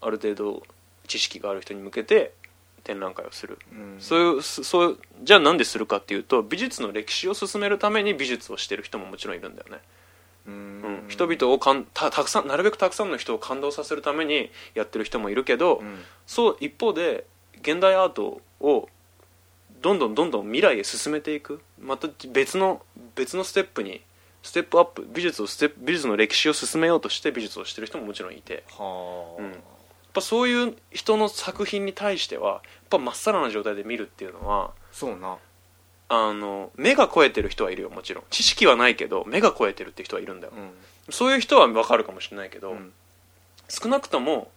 [0.00, 0.62] ある程度
[1.06, 2.32] 知識がある人に向けて
[2.84, 3.58] 展覧会をする。
[3.72, 3.96] うん。
[4.00, 9.78] そういうそそうじゃあなんでするかっていうと美術の歴史を進めるために美術をしてる人ももちろんいるんだよね、
[10.46, 16.02] ううんん、人々をかんたたくさんなるべくたくさんの人を感動させるためにやってる人もいるけど、うん。
[16.26, 17.24] そう一方で
[17.60, 18.88] 現代アートを
[19.80, 21.60] どんどんどんどん未来へ進めていく。
[21.80, 22.82] また別の
[23.14, 24.00] 別のステップに
[24.42, 28.64] ステップアップ美術をステップ美術の歴史を進めようとして美術をしてる人ももちろんいて。
[28.70, 29.42] はあ。
[29.42, 29.50] うん。
[29.50, 29.60] やっ
[30.12, 35.38] ぱそういう人の作品に対してはやっぱまっさらな状態で見るっていうのはそうな。
[36.08, 38.24] あの目が肥えてる人はいるよもちろん。
[38.28, 40.70] 知識はないけど目が肥えてるっていう人はいるんだよ、うん。
[41.10, 42.92] そういう人は分かるかもしれないけど、うん。
[43.68, 44.50] 少なくとも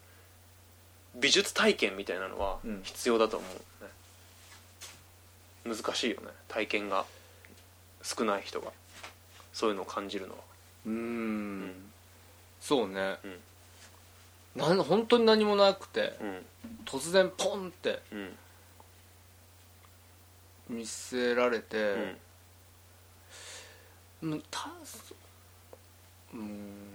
[1.16, 2.82] 美術体験みたいなのはうん。
[2.84, 3.84] 必要だと思う、
[5.70, 6.28] ね難しいよね。
[6.48, 7.06] 体験が
[8.04, 8.72] 少ない人が
[9.56, 10.39] そういうのを感じるのは。
[10.86, 11.72] うーんん。
[12.60, 13.16] そうね。
[14.53, 16.45] なん本当に何もなくてうん。
[16.84, 18.16] 突然ポンってう
[20.74, 20.78] ん。
[20.78, 21.78] 見せられて
[24.22, 24.32] うん。
[24.32, 24.70] うんた
[26.34, 26.91] うーん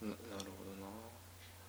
[0.00, 0.40] ななるほど
[0.80, 0.86] な。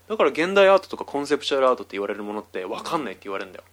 [0.09, 3.63] だから現代アートとかコンセプチュアルアートって言われるものって分かんないって言われるんだよ。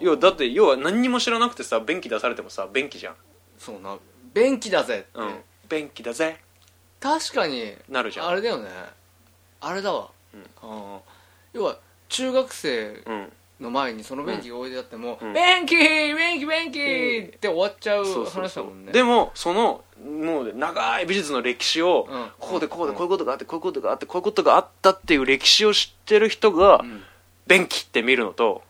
[0.00, 3.14] 要はだって要は何にも知らなくてさ便器出されてもさ便器じゃん。
[3.58, 3.98] そうな
[4.34, 5.34] 便器だぜって、うん。
[5.68, 6.40] 便器だぜ。
[7.00, 7.74] 確かに。
[7.88, 8.28] なるじゃん。
[8.28, 8.68] あれだよね。
[9.60, 10.98] あれだわ、うん。
[11.52, 13.32] 要は中学生うん。
[13.60, 15.32] の前にその便器が置いてあっても「うん。
[15.34, 18.92] 便器便器便器!」って終わっちゃう話だもんね。
[18.92, 22.30] でもそのもう長い美術の歴史を、うん。
[22.38, 22.96] こうでこうでうん。
[22.96, 27.04] こういうことがあってこういうことがあってこういうことがあったっていう歴史を知ってる人がうん。
[27.48, 28.62] 便器って見るのと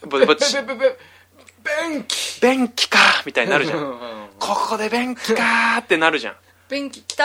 [0.00, 0.34] やっぱやっぱ
[1.64, 2.40] 便器。
[2.40, 3.94] 便器かみたいになるじゃうん
[4.38, 6.36] ここで便器かってなるじゃん。
[6.68, 7.24] 便器きた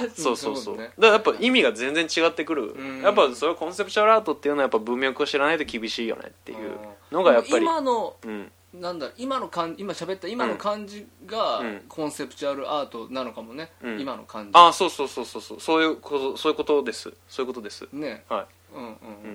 [0.00, 0.10] ー。
[0.10, 0.74] そうそうそう。
[0.76, 2.72] いだからやっぱ意味が全然違ってくる。
[2.72, 3.02] うん。
[3.02, 6.78] やっぱそれはコンセプチュアルアートっていうのはやっぱ文脈を知らないと厳しいよねっていう
[7.10, 7.64] のがやっぱり。
[7.64, 8.50] 今のうん。
[8.74, 11.82] なんだ今の感今喋った今の感じがうん。
[11.88, 14.00] コンセプチュアルアートなのかもね、うん。
[14.00, 14.50] 今の感じ。
[14.54, 15.60] ああそうそうそうそうそう。
[15.60, 17.12] そういうことそういうことです。
[17.28, 17.86] そういうことです。
[17.92, 18.24] ね。
[18.28, 18.90] はうんうん、うん。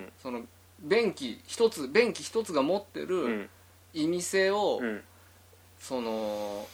[0.06, 0.12] ん。
[0.22, 0.42] その
[0.80, 3.50] 便器一つ便器一つが持ってい、うるん
[3.94, 5.02] 意味性を、うん。
[5.80, 6.66] その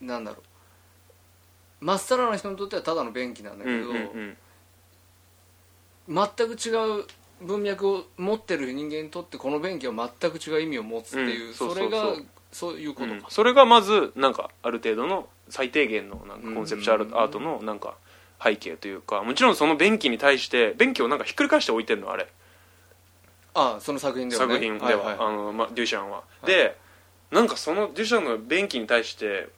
[0.00, 1.84] なんだろう。
[1.84, 4.36] まっさらな人にとってはただの便器なんだけど、うんうん
[6.08, 6.26] うん。
[6.36, 7.04] 全く違う
[7.42, 12.14] 文脈を持ってる人間にとってこの便器は全く違う意味を持つっていう,、うんそれが
[12.50, 13.22] そういうことか、うん。
[13.28, 17.96] それがまずなんかある程度の最低限のなんかコンセプチュアルアートのなんか
[18.42, 22.28] 背景というかもちろんその便器に対して便器をなんかひっくり返して置いてるのあれ
[23.56, 24.54] ああその作品ではね。
[24.54, 26.46] 作品では、いいあのま、デュシャンは、はい。
[26.46, 26.76] で
[27.30, 29.48] なんかそのデュシャンの便器に対して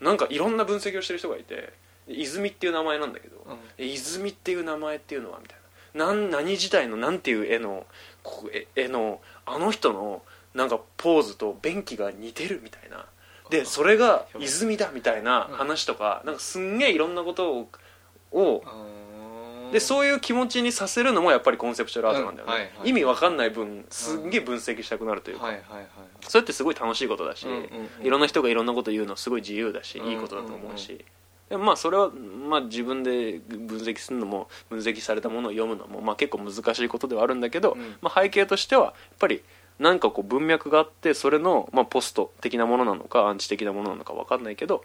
[0.00, 1.72] なんかいろんな分析をしてる人がいて
[2.06, 3.56] 泉っていう名前なんだけど、うん。
[3.78, 5.56] え泉っていう名前っていうのはみたい
[5.94, 6.06] な。
[6.06, 7.86] なん何時代のなんていう絵の
[8.22, 10.22] こ絵絵のあの人の
[10.54, 13.06] なんかポーズと便器が似てるみたいな。
[13.50, 17.68] でそれが泉だみたいな話とかなんかすんげえいろんなことを
[18.32, 18.62] を
[19.72, 22.88] でうそういう気持ちにさせるのもやっぱりコンセプチュアルアートなんだよね、うんはいはい。
[22.88, 25.86] 意味わかんない分すんげえ分析したくなるというか、はいはいはい。
[26.28, 27.60] それってすごい楽しいことだし、うんうん
[28.00, 28.06] うん。
[28.06, 31.04] いろんな人がいろんなこと言うのすごい自由だし、うんいいことだと思うし、
[31.48, 37.96] でもまあそれは、まあ、自分で分析するのも分析されたものを読むのも、まあ、結構難しいことではあるんだけど、うん。
[38.00, 39.42] まあ、背景としてはやっぱり
[39.78, 44.84] 何かこう文脈があってそれの、まあ、ポスト的なものなのかアンチ的なものなのか分かんないけど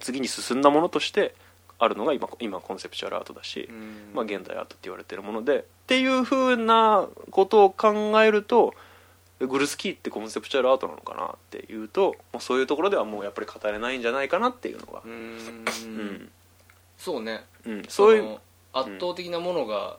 [0.00, 1.34] 次に進んだものとして
[1.78, 4.12] あるのが今今コンセプチュアルアートだし、うん。
[4.14, 8.74] まあ、現代アートって言われてるものでっていうふうなことを考えると
[9.40, 15.02] グルスキーってコンセプチュアルアートなのかなっていうと、まあ、そういうところではもうやっぱり語れないんじゃないかなっていうのが。
[15.04, 15.12] う、ん。
[15.12, 15.16] う
[16.02, 16.30] ん。
[16.96, 17.44] そうね。
[17.66, 17.82] うん。
[17.88, 18.40] そういうの
[18.72, 19.98] 圧倒的なものが、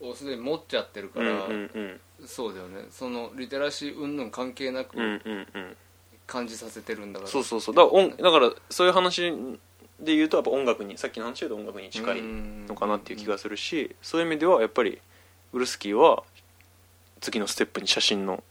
[0.00, 1.46] をすでに持っちゃってるから、
[2.26, 2.86] そうだよね。
[2.90, 4.96] そのリテラシー云々関係なく
[6.26, 7.74] 感じさせてるんだから、そうそうそう。
[7.74, 9.32] だから音だからそういう話
[10.00, 14.98] で言うとやっぱ音楽にさっきの話で言うと音楽に近いのかなっていう気がするしそういう意味ではやっぱり
[15.52, 16.22] グルスキーは
[17.20, 18.42] 次のステップに写真の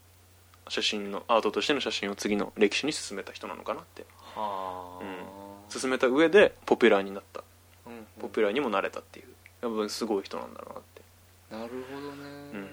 [0.70, 4.06] 写真のアートとしての写真を次の歴史に進めた人なのかなって。
[4.36, 7.42] はあ、進めた上でポピュラーになった。
[7.86, 8.06] うんうん。
[8.20, 9.26] ポピュラーにもなれたっていう。
[9.62, 11.02] やっぱすごい人なんだろうなって。
[11.50, 12.24] なるほどね、
[12.54, 12.68] うん。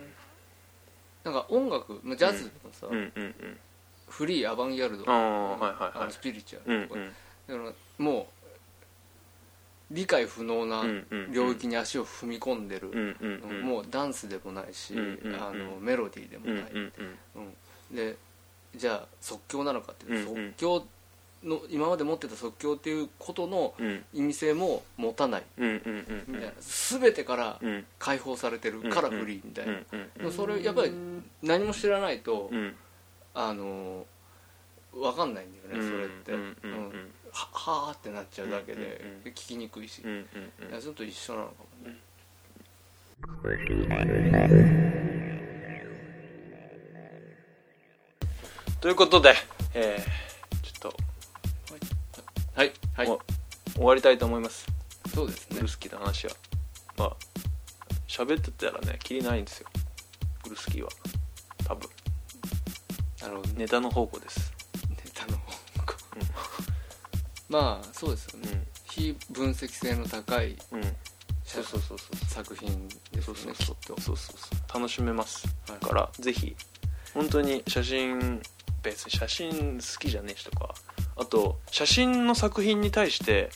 [1.24, 2.98] なんか音楽まあジャズでもさ、うん。
[2.98, 3.12] うん。
[3.16, 3.58] うん。
[4.08, 6.12] フリーアバンギャルドああはいはいはい。
[6.12, 7.00] スピリチュうんアルとか、
[7.48, 8.37] だからもう
[9.90, 10.84] 理解不能な
[11.32, 12.92] 領域に足を踏み込んでる、
[13.64, 14.94] もうダンスでもないし、
[15.40, 17.96] あのメロディーでもうんない、うん。
[17.96, 18.18] で
[18.76, 20.86] じゃあ即興なのかっていう即興
[21.44, 24.04] の今まで持ってた即興っていうことのうん。
[24.14, 25.44] 意味性も持たない。
[25.58, 27.86] みたいな、全てからうん。
[28.00, 29.68] 解放されてるからフリーみたい
[30.22, 30.92] な、それやっぱり
[31.42, 32.76] 何も知らないと、うん。
[33.34, 34.06] あの
[34.92, 38.90] 分かんないんだよねそれって、うんははーってなっちゃうだけで、うんうん
[39.26, 39.32] うん。
[39.32, 40.18] 聞きにくいし、うんうん
[40.72, 41.98] いやちょっと一緒なのかもね、
[48.82, 49.36] ということで、
[49.76, 50.98] えーちょっと。
[52.56, 52.72] はい。
[52.96, 53.08] はい。
[53.08, 53.20] お
[53.76, 54.66] 終わりたいと思います。
[55.14, 55.58] そうですね。
[55.58, 56.34] グルスキーの話は。
[56.98, 57.16] まあ
[58.08, 59.70] 喋ってたらねきりないんですよ。
[60.44, 60.90] グルスキーは。
[61.68, 61.88] 多分。
[63.22, 63.54] なるほどね。
[63.58, 64.52] ネタの方向です。
[64.90, 65.58] ネタの方向
[67.50, 70.84] まあそうですよね、非分析性の高いうん、うん、
[71.46, 74.80] そうそうそうそう作品ですそよねうそうそうきっとそうそうそう。
[74.80, 75.86] 楽しめます、はい。
[75.86, 76.56] からぜひ
[77.14, 78.42] 本当に写真
[78.84, 80.74] 別に写真好きじゃねえしとか。
[81.20, 83.50] あと写真の作品に対して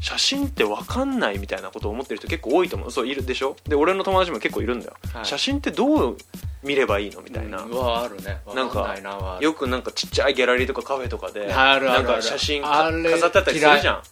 [0.00, 2.90] 写真って分かんないみたいなことを思ってる人結構多いと思う。
[2.90, 3.56] そういるでしょ？
[3.66, 5.24] で俺の友達も結構いるんだよ、はい。
[5.24, 6.16] 写真ってどう
[6.62, 7.70] 見ればいいのみたいな、うん。
[7.70, 8.40] うわあるね。
[8.54, 8.62] な
[8.96, 9.44] いなはある。
[9.44, 12.04] よくなんかちっちゃいギャラリーとかカフェとかであるあるある。
[12.04, 14.02] なんか写真飾ってあったりするじゃ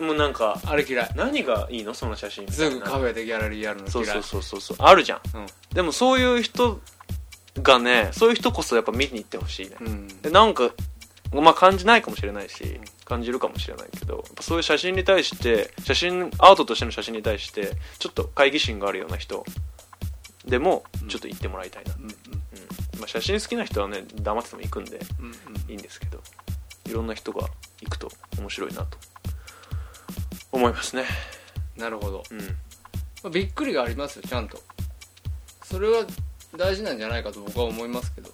[0.00, 0.04] ん。
[0.04, 1.10] もうなんかあれ嫌い。
[1.16, 2.70] 何がいいのその写真みたいな。
[2.72, 3.90] すぐカフェでギャラリーやるの嫌い。
[3.90, 4.76] そうそうそうそうそう。
[4.86, 5.20] あるじゃん。
[5.34, 5.46] うん。
[5.72, 6.80] でもそういう人
[7.62, 10.08] がねそういう人こそやっぱ見に行ってほしいね、うん。
[10.20, 10.70] でなんか
[11.32, 19.44] まあ感じないかもしれないし感じるかもしれないけどそういう写真に対して写真アートとしての写真に対してちょっと懐疑心があるような人
[20.46, 22.06] でもちょっと行ってもらいたいな、うん
[22.98, 25.70] まあ、写真好きな人はね黙ってても行くんでうんうん。
[25.70, 26.20] いいんですけど
[26.86, 27.48] いろんな人が
[27.80, 28.98] 行くと面白いなと
[30.52, 31.04] 思いますね。
[31.76, 32.38] なるほど、うん。
[32.38, 32.44] ま
[33.24, 34.58] あ、びっくりがありますよちゃんと。
[35.64, 36.06] それは
[36.56, 38.30] 大事なんじゃないかと僕は思いますけど。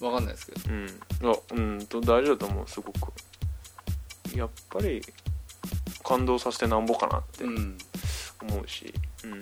[0.00, 0.60] わかんないですけど。
[0.70, 1.00] うん。
[1.32, 3.12] あうんと大事だと思うすごく。
[4.36, 5.00] やっぱり
[6.04, 7.78] 感動させてなんぼかなってうん。
[8.42, 8.92] 思うし。
[9.24, 9.40] うん、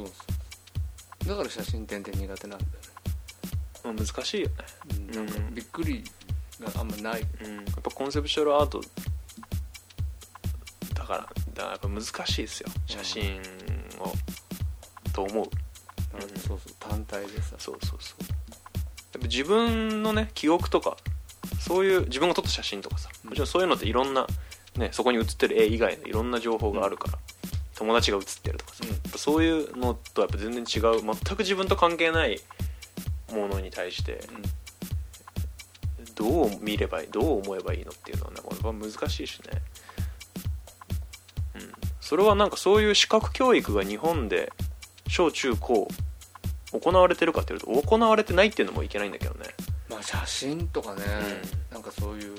[0.00, 2.78] そうそうだから写真展って苦手なんだよね。
[3.84, 4.54] まあ難しいよね。
[4.90, 5.54] うんなんかうん。
[5.54, 6.04] びっくり
[6.60, 7.26] があんまない。
[7.44, 7.56] うん。
[7.56, 8.80] やっぱコンセプチュアルアート
[10.94, 11.30] だからだか
[11.62, 12.68] らやっぱ難しいですよ。
[12.86, 13.40] 写真
[13.98, 14.12] を、
[15.12, 15.44] と思う。
[16.36, 17.54] そうそう単体でさ。
[17.58, 18.24] そうそうそう。
[19.12, 20.96] やっぱ自分のね記憶とか
[21.60, 24.26] そういう自分が撮った写真とかさもちろんそういうのっていろんな、
[24.76, 27.18] ね、そこに写ってる絵以外のいろんな情報があるから、
[27.80, 29.18] 友達が写ってるとかさ、うん。
[29.18, 32.38] そういうのとやっぱ全然違う全く自分と関係ない
[33.32, 34.22] ものに対して
[36.14, 39.62] どう見ればいいどう思えばいいのっていうのはねこれは難しいしね、
[41.54, 41.72] うん、
[42.02, 44.52] それはなんかそういう視覚教育が日本で
[45.08, 45.88] 小中高
[46.72, 49.46] 行われてるかっていうと行われてないっていうのもいけないんだけどね。
[49.88, 51.02] まあ写真とかね、
[51.70, 52.34] うなんかそういう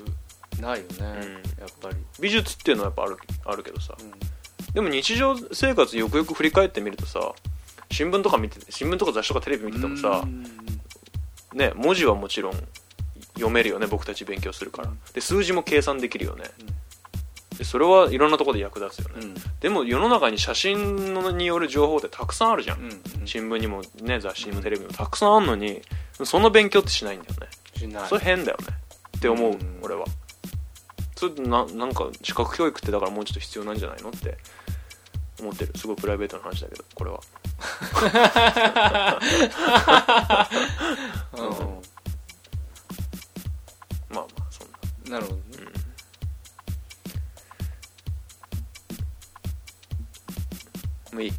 [0.60, 1.32] ないよね、ん。
[1.60, 3.94] やっぱり、美術っていうのはやっぱあるあるけどさ。
[4.00, 4.31] うん
[4.74, 7.32] でも日常生活よくよく振り返ってみるとさ
[7.90, 10.42] 新聞とか見て新聞とか雑誌とかテレビ見ててもさうん。
[11.54, 12.52] ね文字はもちろん
[13.34, 14.90] 読めるよね僕たち勉強するから。
[15.12, 16.44] で数字も計算できるよね。
[17.58, 19.34] でそれはいろんなところで役立つよね、うん。
[19.60, 23.26] でも世の中に写真による情報ってたくさんあるじゃん、うんうん。
[23.26, 25.82] 新聞にもね雑誌にもテレビにもたくさんあるのに
[26.24, 27.48] そんな勉強ってしないんだよね。
[27.76, 28.08] しない。
[28.08, 28.66] それ変だよね。
[29.18, 29.78] って思う、うん。
[29.82, 30.06] 俺は。
[31.16, 34.38] それななんか視覚教育ってだからもうちょっと必要なんじゃないのって
[35.42, 35.72] 思ってる。
[35.76, 37.20] すごいプライベートな話だけどこれは。
[41.34, 41.36] う
[44.14, 45.10] まあまあそんな。
[45.10, 45.42] んなるほどね。
[51.12, 51.32] もういい。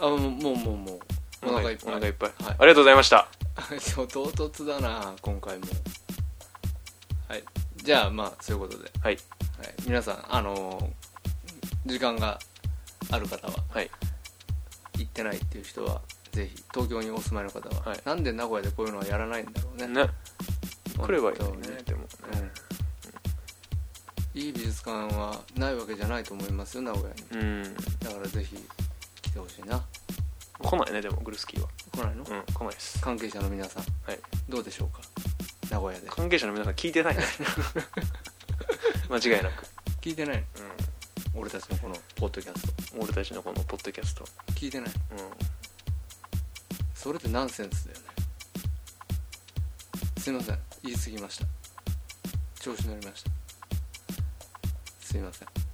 [0.00, 0.98] あもうもうもうもう。
[1.46, 1.92] お腹いっぱい。
[1.92, 2.56] お腹いっぱい、はい。
[2.58, 3.28] ありがとうございました。
[3.58, 3.66] 唐
[4.06, 5.66] 突だな今回も。
[7.28, 7.44] はい。
[7.76, 9.18] じゃあまあそういうことで、はい。
[9.58, 11.08] はい、皆さんあのー
[11.88, 12.38] 時間が
[13.10, 13.90] ある方ははい。
[14.98, 16.00] 行ってないっていう人は
[16.32, 18.00] ぜひ東京にお住まいの方は、はい。
[18.04, 19.86] なんで名古屋でこういうのはやらないんだろうね。
[19.88, 20.08] ね。
[20.98, 21.82] 来ればいいのねね。
[21.84, 22.06] でもね。
[24.34, 24.40] うん。
[24.40, 27.44] いい美術館はないわけじゃないと思いますよ名古屋に。
[27.44, 27.74] うん。
[28.00, 28.56] だからぜひ
[29.22, 29.82] 来てほしいな。
[30.60, 31.68] 来ないねでもグルスキーは。
[31.92, 33.00] 来ないの、うん来ないです。
[33.00, 34.18] 関係者の皆さんはい。
[34.48, 35.00] どうでしょうか？
[35.70, 36.08] 名古屋で。
[36.08, 37.22] 関係者の皆さん聞いてないね。
[39.10, 39.64] 間違いなく、
[40.02, 40.44] 聞いてないうん
[41.38, 42.72] 俺たちのこのポッドキャスト。
[42.98, 44.24] 俺たちのこのポッドキャスト、
[44.54, 44.88] 聞いてない。
[44.88, 44.94] うん、
[46.94, 48.04] それってナンセンスだよね。
[50.18, 50.58] すいません。
[50.82, 51.46] 言い過ぎました。
[52.60, 53.30] 調子乗りました。
[55.00, 55.67] すいません